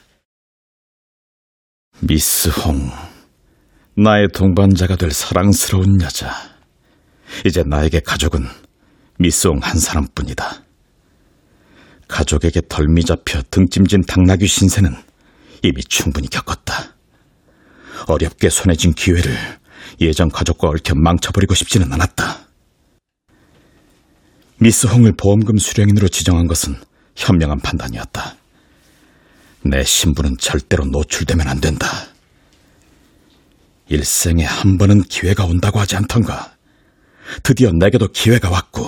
미스 2.02 2.50
홍, 2.50 2.88
나의 3.96 4.28
동반자가 4.32 4.94
될 4.94 5.10
사랑스러운 5.10 6.00
여자. 6.02 6.59
이제 7.44 7.62
나에게 7.62 8.00
가족은 8.00 8.46
홍한 9.44 9.78
사람뿐이다. 9.78 10.62
가족에게 12.08 12.62
덜미 12.68 13.04
잡혀 13.04 13.42
등짐진 13.50 14.02
당나귀 14.02 14.46
신세는 14.46 14.94
이미 15.62 15.82
충분히 15.84 16.28
겪었다. 16.28 16.94
어렵게 18.06 18.48
손에 18.50 18.74
쥔 18.74 18.92
기회를 18.94 19.36
예전 20.00 20.30
가족과 20.30 20.68
얽혀 20.68 20.94
망쳐버리고 20.94 21.54
싶지는 21.54 21.92
않았다. 21.92 22.48
미스 24.58 24.86
홍을 24.86 25.12
보험금 25.12 25.58
수령인으로 25.58 26.08
지정한 26.08 26.46
것은 26.46 26.76
현명한 27.16 27.60
판단이었다. 27.60 28.36
내 29.62 29.84
신분은 29.84 30.38
절대로 30.38 30.84
노출되면 30.86 31.46
안 31.46 31.60
된다. 31.60 31.86
일생에 33.88 34.44
한 34.44 34.78
번은 34.78 35.02
기회가 35.02 35.44
온다고 35.44 35.80
하지 35.80 35.96
않던가. 35.96 36.54
드디어 37.42 37.70
내게도 37.72 38.08
기회가 38.08 38.50
왔고 38.50 38.86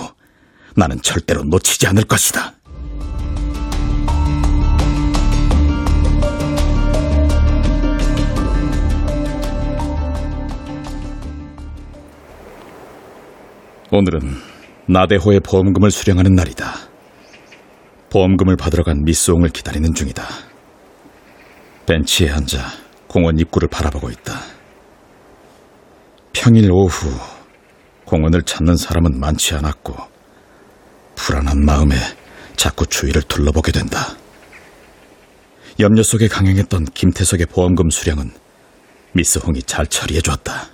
나는 0.75 1.01
절대로 1.01 1.43
놓치지 1.43 1.87
않을 1.87 2.03
것이다. 2.03 2.53
오늘은 13.91 14.21
나대호의 14.87 15.41
보험금을 15.41 15.91
수령하는 15.91 16.33
날이다. 16.33 16.73
보험금을 18.09 18.55
받으러 18.57 18.83
간 18.83 19.03
미스옹을 19.03 19.49
기다리는 19.49 19.93
중이다. 19.93 20.23
벤치에 21.85 22.31
앉아 22.31 22.59
공원 23.07 23.37
입구를 23.37 23.67
바라보고 23.67 24.09
있다. 24.09 24.39
평일 26.31 26.71
오후 26.71 27.11
공원을 28.05 28.43
찾는 28.43 28.77
사람은 28.77 29.19
많지 29.19 29.55
않았고 29.55 29.95
불안한 31.15 31.63
마음에 31.65 31.95
자꾸 32.55 32.85
주위를 32.85 33.23
둘러보게 33.23 33.71
된다. 33.71 34.15
염려 35.79 36.03
속에 36.03 36.27
강행했던 36.27 36.85
김태석의 36.93 37.47
보험금 37.47 37.89
수령은 37.89 38.31
미스 39.13 39.39
홍이 39.39 39.63
잘 39.63 39.87
처리해 39.87 40.21
줬다. 40.21 40.69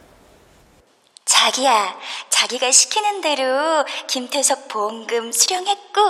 자기야, 1.25 1.95
자기가 2.30 2.71
시키는 2.71 3.21
대로 3.21 3.86
김태석 4.07 4.67
보험금 4.67 5.32
수령했고, 5.32 6.01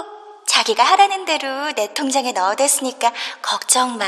자기가 0.47 0.84
하라는 0.84 1.26
대로 1.26 1.72
내 1.74 1.93
통장에 1.93 2.32
넣어뒀으니까 2.32 3.13
걱정 3.41 3.97
마. 3.97 4.05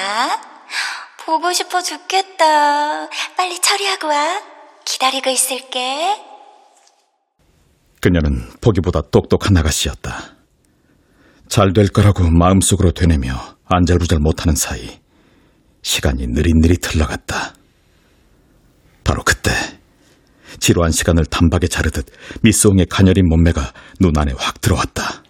보고 1.25 1.53
싶어 1.53 1.81
죽겠다. 1.81 3.07
빨리 3.37 3.59
처리하고 3.59 4.07
와. 4.07 4.41
기다리고 4.85 5.29
있을게. 5.29 6.30
그녀는 8.01 8.49
보기보다 8.61 9.01
똑똑한 9.11 9.55
아가씨였다. 9.57 10.35
잘 11.47 11.73
될 11.73 11.87
거라고 11.89 12.29
마음속으로 12.29 12.91
되뇌며 12.91 13.57
안절부절 13.65 14.19
못하는 14.19 14.55
사이 14.55 14.99
시간이 15.83 16.27
느릿느릿 16.27 16.93
흘러갔다. 16.95 17.55
바로 19.03 19.23
그때 19.23 19.51
지루한 20.59 20.91
시간을 20.91 21.25
단박에 21.25 21.67
자르듯 21.67 22.05
미스홍의 22.41 22.85
가녀린 22.87 23.27
몸매가 23.27 23.73
눈 23.99 24.17
안에 24.17 24.33
확 24.37 24.61
들어왔다. 24.61 25.23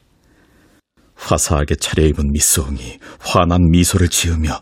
화사하게 1.15 1.76
차려입은 1.76 2.32
미스홍이 2.32 2.99
환한 3.19 3.69
미소를 3.72 4.09
지으며 4.09 4.61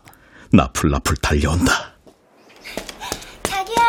나풀나풀 0.52 1.16
달려온다. 1.16 1.94
자기야! 3.42 3.82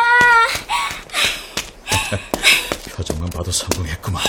표정만 3.02 3.28
봐도 3.30 3.50
성공했구만. 3.50 4.22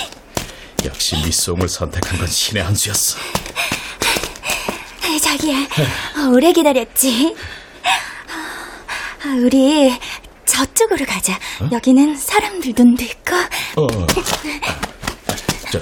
역시 0.86 1.16
미스홍을 1.18 1.70
선택한 1.70 2.18
건 2.18 2.28
신의 2.28 2.64
한 2.64 2.74
수였어. 2.76 3.18
자기야, 5.22 5.68
오래 6.32 6.52
기다렸지? 6.52 7.36
아, 7.86 9.28
우리 9.44 9.96
저쪽으로 10.46 11.06
가자. 11.06 11.40
여기는 11.72 12.18
사람들 12.18 12.74
눈도 12.76 13.04
있고. 13.04 13.36
어. 13.78 13.88
저, 15.72 15.80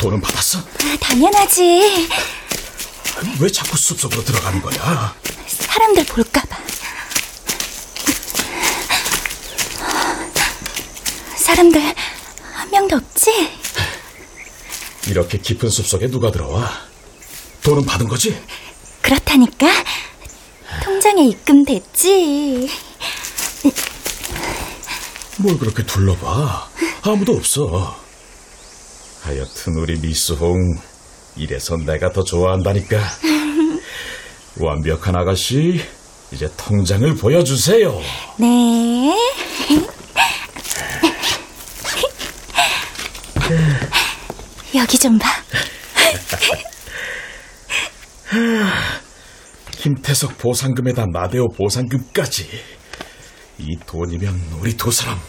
돈은 0.00 0.20
받았어? 0.20 0.60
아, 0.60 0.96
당연하지. 1.00 2.08
왜 3.40 3.48
자꾸 3.50 3.76
숲속으로 3.76 4.24
들어가는 4.24 4.62
거야? 4.62 5.14
사람들 5.48 6.04
볼까봐. 6.06 6.56
사람들 11.36 11.94
한 12.68 12.70
명도 12.70 12.96
없지? 12.96 13.30
이렇게 15.08 15.38
깊은 15.38 15.70
숲속에 15.70 16.08
누가 16.08 16.30
들어와? 16.30 16.70
돈은 17.62 17.86
받은 17.86 18.08
거지? 18.08 18.38
그렇다니까. 19.00 19.66
통장에 20.84 21.24
입금됐지. 21.28 22.68
뭘 25.38 25.58
그렇게 25.58 25.82
둘러봐? 25.82 26.68
아무도 27.02 27.32
없어. 27.32 27.96
하여튼 29.22 29.76
우리 29.78 29.98
미스홍 29.98 30.78
이래서 31.36 31.76
내가 31.78 32.12
더 32.12 32.22
좋아한다니까. 32.22 32.98
완벽한 34.60 35.16
아가씨, 35.16 35.80
이제 36.32 36.50
통장을 36.58 37.14
보여주세요. 37.14 37.98
네. 38.38 39.16
여기 44.88 44.98
좀 44.98 45.18
봐. 45.18 45.28
김태석 49.72 50.38
보상금에다 50.38 51.04
나대호 51.12 51.48
보상금까지. 51.48 52.48
이 53.58 53.76
돈이면 53.86 54.40
우리 54.60 54.74
두 54.78 54.90
사람 54.90 55.20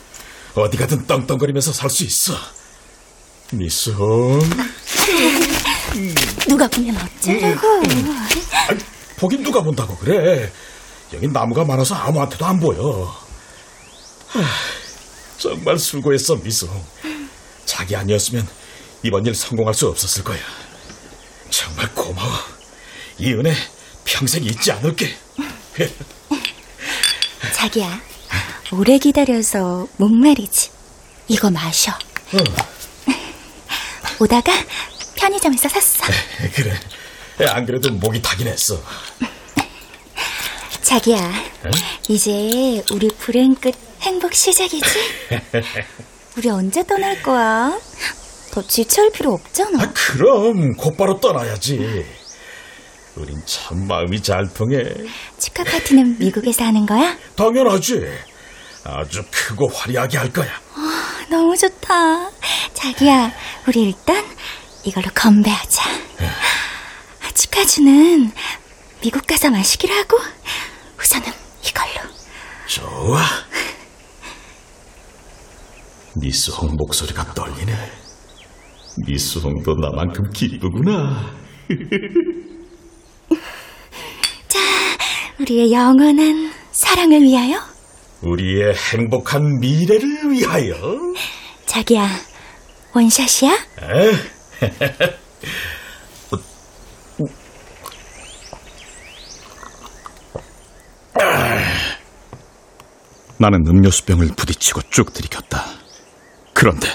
어디 0.55 0.77
가든 0.77 1.05
떵떵거리면서 1.07 1.73
살 1.73 1.89
수 1.89 2.05
있어. 2.05 2.33
미스홍. 3.51 4.39
누가 6.47 6.65
보면 6.69 6.95
어쩌려고. 6.95 7.67
아니, 8.69 8.79
보긴 9.17 9.43
누가 9.43 9.61
본다고 9.61 9.93
그래. 9.97 10.49
여긴 11.13 11.33
나무가 11.33 11.65
많아서 11.65 11.95
아무한테도 11.95 12.45
안 12.45 12.57
보여. 12.61 13.13
하, 14.27 14.41
정말 15.37 15.77
수고했어, 15.77 16.35
미송. 16.37 16.69
자기 17.65 17.93
아니었으면 17.97 18.47
이번 19.03 19.25
일 19.25 19.33
성공할 19.33 19.73
수 19.73 19.87
없었을 19.87 20.23
거야. 20.23 20.39
정말 21.49 21.89
고마워. 21.93 22.31
이 23.17 23.33
은혜 23.33 23.53
평생 24.05 24.43
잊지 24.43 24.71
않을게. 24.71 25.15
자기야, 27.55 28.01
오래 28.71 28.97
기다려서 28.97 29.87
목말이지. 29.97 30.71
이거 31.27 31.49
마셔. 31.49 31.91
오다가 34.19 34.51
편의점에서 35.15 35.69
샀어. 35.69 36.03
그래. 36.53 36.77
안 37.47 37.65
그래도 37.65 37.91
목이 37.91 38.21
타긴 38.21 38.47
했어. 38.47 38.81
자기야, 40.81 41.31
이제 42.09 42.83
우리 42.91 43.07
불행 43.19 43.53
끝 43.55 43.73
행복 44.01 44.33
시작이지? 44.33 44.85
우리 46.37 46.49
언제 46.49 46.85
떠날 46.85 47.21
거야? 47.21 47.77
더 48.51 48.61
지체할 48.61 49.11
필요 49.11 49.33
없잖아. 49.33 49.83
아, 49.83 49.93
그럼 49.93 50.75
곧바로 50.75 51.19
떠나야지. 51.19 52.05
우린 53.15 53.41
참 53.45 53.87
마음이 53.87 54.21
잘 54.21 54.47
통해. 54.53 54.77
축하 55.37 55.63
파티는 55.63 56.17
미국에서 56.19 56.63
하는 56.65 56.85
거야? 56.85 57.17
당연하지. 57.35 58.01
아주 58.85 59.23
크고 59.31 59.67
화려하게 59.67 60.17
할 60.17 60.31
거야. 60.31 60.49
아, 60.75 61.25
너무 61.29 61.55
좋다. 61.57 62.29
자기야, 62.73 63.31
우리 63.67 63.83
일단 63.83 64.25
이걸로 64.83 65.07
건배하자. 65.13 65.83
아, 65.89 67.31
축하주는 67.33 68.31
미국 69.01 69.27
가서 69.27 69.49
마시기로 69.49 69.93
하고 69.93 70.17
우선은 70.99 71.27
이걸로. 71.63 72.09
좋아. 72.67 73.21
미스홍 76.15 76.75
목소리가 76.77 77.33
떨리네. 77.33 77.98
미스홍도 79.05 79.75
나만큼 79.75 80.29
기쁘구나. 80.31 81.31
자, 84.47 84.59
우리의 85.39 85.71
영원한 85.71 86.51
사랑을 86.71 87.21
위하여. 87.21 87.59
우리의 88.21 88.73
행복한 88.93 89.59
미래를 89.59 90.31
위하여. 90.31 90.75
자기야, 91.65 92.07
원샷이야? 92.93 93.51
에? 93.51 94.11
나는 103.37 103.65
음료수병을 103.65 104.27
부딪히고 104.35 104.81
쭉 104.89 105.13
들이켰다. 105.13 105.63
그런데 106.53 106.87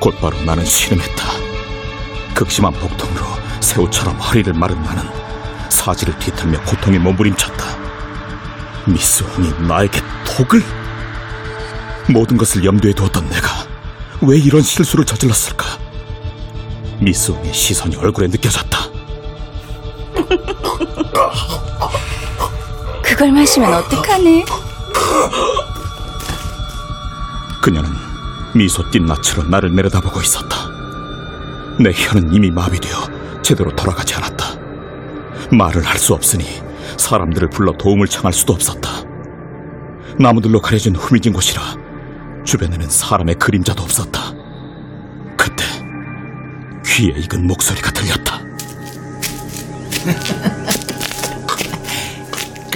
곧바로 0.00 0.40
나는 0.42 0.64
신음했다. 0.64 1.24
극심한 2.34 2.72
복통으로 2.74 3.24
새우처럼 3.60 4.16
허리를 4.16 4.52
마른 4.52 4.82
나는 4.82 5.02
사지를 5.68 6.18
뒤틀며 6.18 6.60
고통에 6.62 6.98
몸부림쳤다. 6.98 7.64
미스 8.86 9.22
홍이 9.22 9.52
나에게 9.66 10.00
독을? 10.24 10.62
모든 12.08 12.36
것을 12.36 12.64
염두에 12.64 12.92
두었던 12.92 13.28
내가 13.28 13.48
왜 14.22 14.38
이런 14.38 14.62
실수를 14.62 15.04
저질렀을까? 15.04 15.64
미스옹의 17.00 17.52
시선이 17.52 17.96
얼굴에 17.96 18.28
느껴졌다. 18.28 18.91
그걸 23.22 23.34
마시면 23.36 23.72
어떡하니? 23.72 24.44
그녀는 27.62 27.88
미소 28.52 28.90
띤 28.90 29.06
낯으로 29.06 29.44
나를 29.48 29.72
내려다보고 29.76 30.20
있었다. 30.20 30.56
내 31.78 31.92
혀는 31.92 32.34
이미 32.34 32.50
마비되어 32.50 33.40
제대로 33.42 33.70
돌아가지 33.76 34.16
않았다. 34.16 34.44
말을 35.52 35.84
할 35.84 35.98
수 35.98 36.14
없으니 36.14 36.44
사람들을 36.96 37.50
불러 37.50 37.70
도움을 37.70 38.08
청할 38.08 38.32
수도 38.32 38.54
없었다. 38.54 38.90
나무들로 40.18 40.60
가려진 40.60 40.96
흐미진 40.96 41.32
곳이라 41.32 41.62
주변에는 42.44 42.88
사람의 42.88 43.36
그림자도 43.36 43.84
없었다. 43.84 44.32
그때 45.36 45.64
귀에 46.84 47.10
익은 47.18 47.46
목소리가 47.46 47.92
들렸다. 47.92 48.40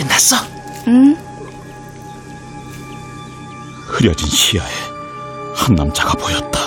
끝났어? 0.06 0.36
응? 0.88 1.16
흐려진 3.86 4.28
시야에 4.28 4.72
한 5.54 5.74
남자가 5.74 6.12
보였다. 6.14 6.60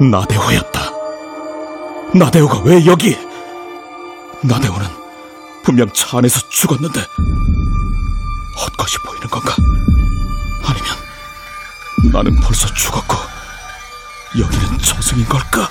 나대호였다. 0.00 0.80
나대호가 2.14 2.60
왜 2.60 2.84
여기? 2.86 3.16
나대호는 4.42 4.86
분명 5.62 5.90
차 5.92 6.18
안에서 6.18 6.40
죽었는데 6.48 7.00
헛것이 8.56 8.98
보이는 8.98 9.26
건가? 9.28 9.54
아니면 10.64 12.12
나는 12.12 12.40
벌써 12.40 12.66
죽었고 12.72 13.16
여기는 14.38 14.78
저승인 14.78 15.24
걸까? 15.26 15.68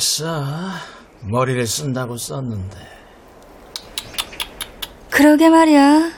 됐어. 0.00 0.42
머리를 1.30 1.66
쓴다고 1.66 2.16
썼는데. 2.16 2.78
그러게 5.10 5.50
말이야. 5.50 6.10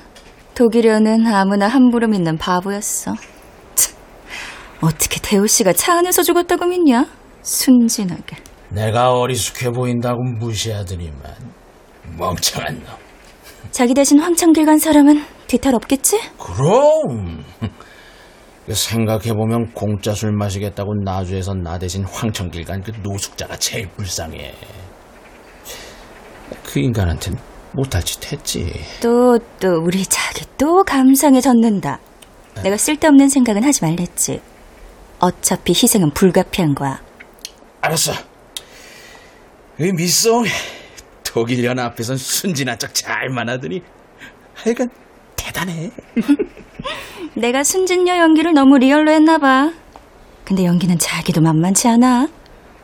독일여는 0.55 1.27
아무나 1.27 1.67
함부로 1.67 2.07
믿는 2.07 2.39
바보였어. 2.39 3.17
참, 3.75 3.95
어떻게 4.83 5.19
대호 5.21 5.49
씨가 5.49 5.73
차 5.73 5.95
안에서 5.99 6.23
죽었다고 6.23 6.67
믿냐? 6.67 7.07
순진하게. 7.43 8.37
내가 8.69 9.19
어리숙해 9.19 9.71
보인다고 9.73 10.23
무시하더니만 10.23 11.21
멍청한 12.17 12.85
놈. 12.85 12.87
자기 13.73 13.95
대신 13.95 14.21
황천길 14.21 14.65
간 14.65 14.79
사람은 14.79 15.25
뒤탈 15.49 15.75
없겠지? 15.75 16.21
그럼 16.39 17.45
생각해보면 18.69 19.73
공짜 19.73 20.15
술 20.15 20.33
마시겠다고 20.33 20.95
나주에서 21.05 21.55
나 21.55 21.79
대신 21.79 22.05
황천길 22.05 22.65
간 22.65 22.83
그 22.83 22.93
노숙자가 23.03 23.57
제일 23.57 23.89
불쌍해. 23.97 24.55
그 26.65 26.79
인간한텐 26.81 27.37
못할 27.73 28.03
짓 28.03 28.33
했지. 28.33 28.73
또, 29.03 29.39
또, 29.61 29.81
우리 29.83 30.05
자기 30.05 30.45
또 30.59 30.83
감상에 30.85 31.41
젖는다. 31.41 31.99
내가 32.63 32.77
쓸데없는 32.77 33.29
생각은 33.29 33.65
하지 33.65 33.83
말랬지. 33.85 34.41
어차피 35.19 35.73
희생은 35.73 36.11
불가피한 36.13 36.75
거야. 36.75 37.01
알았어. 37.81 38.13
이 39.81 39.91
미송 39.93 40.45
독일 41.25 41.65
연 41.65 41.79
앞에선 41.79 42.17
순진한 42.17 42.79
척 42.79 42.95
잘 42.95 43.29
만 43.31 43.49
하더니 43.49 43.81
하여간 44.55 44.91
대단해. 45.43 45.91
내가 47.37 47.63
순진녀 47.65 48.17
연기를 48.19 48.53
너무 48.53 48.79
리얼로 48.79 49.11
했나 49.11 49.39
봐. 49.39 49.71
근데 50.45 50.65
연기는 50.65 50.97
자기도 50.99 51.41
만만치 51.41 51.89
않아. 51.89 52.29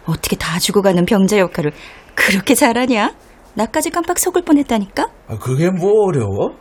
어떻게 0.07 0.37
다 0.37 0.59
죽어가는 0.59 1.05
병자 1.05 1.39
역할을 1.39 1.73
그렇게 2.15 2.55
잘하냐? 2.55 3.15
나까지 3.55 3.91
깜빡 3.91 4.19
속을 4.19 4.43
뻔했다니까? 4.43 5.07
아, 5.29 5.39
그게 5.39 5.71
뭐 5.71 5.91
어려워? 6.07 6.57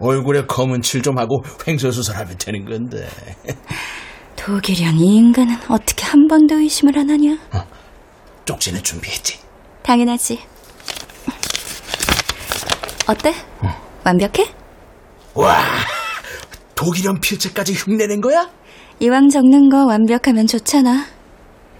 얼굴에 0.00 0.46
검은 0.46 0.82
칠 0.82 1.00
좀 1.02 1.18
하고 1.18 1.42
횡설수설하면 1.66 2.36
되는 2.38 2.64
건데. 2.64 3.08
독일연 4.36 4.98
이 4.98 5.16
인간은 5.16 5.54
어떻게 5.68 6.04
한 6.04 6.26
번도 6.26 6.56
의심을 6.58 6.98
안 6.98 7.08
하냐? 7.10 7.38
쪽지는 8.44 8.82
준비했지. 8.82 9.38
당연하지. 9.82 10.40
어때? 13.08 13.34
완벽해? 14.04 14.52
와, 15.34 15.62
독일연 16.74 17.20
필체까지 17.20 17.72
흉내낸 17.74 18.20
거야? 18.20 18.50
이왕 19.00 19.28
적는 19.30 19.68
거 19.70 19.86
완벽하면 19.86 20.46
좋잖아. 20.46 21.06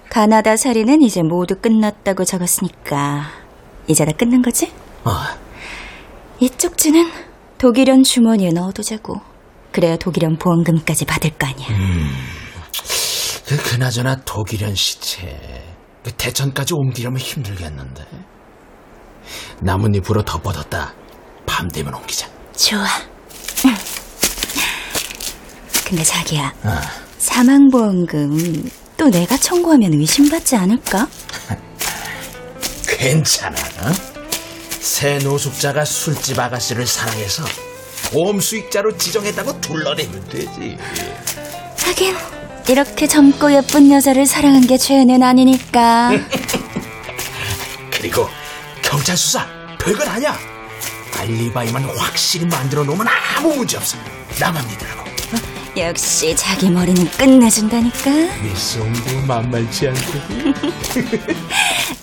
가나다 0.09 0.57
살인은 0.57 1.03
이제 1.03 1.23
모두 1.23 1.57
끝났다고 1.57 2.25
적었으니까 2.25 3.31
이제 3.87 4.05
다 4.05 4.13
끝난 4.13 4.43
거지? 4.43 4.73
어, 5.05 5.11
이 6.41 6.51
쪽지는 6.51 7.11
독일연 7.59 8.03
주머니에 8.03 8.51
넣어두자고. 8.51 9.21
그래야 9.71 9.97
독일연 9.97 10.37
보험금까지 10.37 11.05
받을 11.07 11.31
거 11.31 11.47
아니야. 11.47 11.69
그 13.47 13.57
그나저나 13.57 14.17
독일연 14.25 14.75
시체 14.75 15.65
그 16.03 16.13
대천까지 16.13 16.75
옮기려면 16.75 17.19
힘들겠는데. 17.21 18.05
나뭇잎으로 19.63 20.23
덮어뒀다. 20.25 20.93
밤 21.47 21.69
되면 21.69 21.95
옮기자. 21.95 22.29
좋아. 22.57 22.85
응. 25.93 25.97
근데 25.97 26.05
자기야, 26.05 26.55
어. 26.65 26.81
사망보험금 27.19 28.71
또 28.97 29.11
내가 29.11 29.37
청구하면 29.37 29.93
의심받지 29.93 30.57
않을까? 30.57 31.07
괜찮아. 32.89 33.57
어? 33.59 33.93
새 34.81 35.19
노숙자가 35.19 35.85
술집 35.85 36.39
아가씨를 36.39 36.87
사랑해서 36.87 37.45
보험 38.11 38.41
수익자로 38.41 38.97
지정했다고 38.97 39.61
둘러내면 39.61 40.29
되지. 40.29 40.79
하긴 41.85 42.17
이렇게 42.69 43.07
젊고 43.07 43.53
예쁜 43.53 43.91
여자를 43.91 44.25
사랑한 44.27 44.67
게 44.67 44.79
죄는 44.79 45.23
아니니까. 45.23 46.11
그리고 47.93 48.29
경찰 48.83 49.17
수사 49.17 49.47
별건 49.79 50.09
아니야. 50.09 50.39
알리바이만 51.19 51.85
확실히 51.85 52.47
만들어 52.47 52.83
놓으면 52.83 53.07
아무 53.37 53.55
문제 53.55 53.77
없어. 53.77 53.99
나만 54.41 54.67
믿으라고. 54.67 55.02
역시 55.77 56.35
자기 56.37 56.69
머리는 56.71 57.09
끝내준다니까. 57.13 58.11
미송도 58.43 59.21
만만치 59.27 59.89
않거든. 59.89 60.55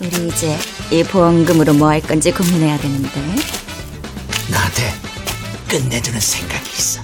우리 0.00 0.28
이제 0.28 0.58
이 0.90 1.04
보험금으로 1.04 1.74
뭐 1.74 1.90
할 1.90 2.00
건지 2.00 2.32
고민해야 2.32 2.78
되는데. 2.78 3.20
나한테 4.48 4.92
끝내주는 5.68 6.18
생각이 6.18 6.70
있어. 6.76 7.00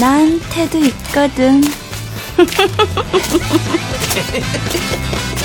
나한테도 0.00 0.78
있거든. 0.78 1.62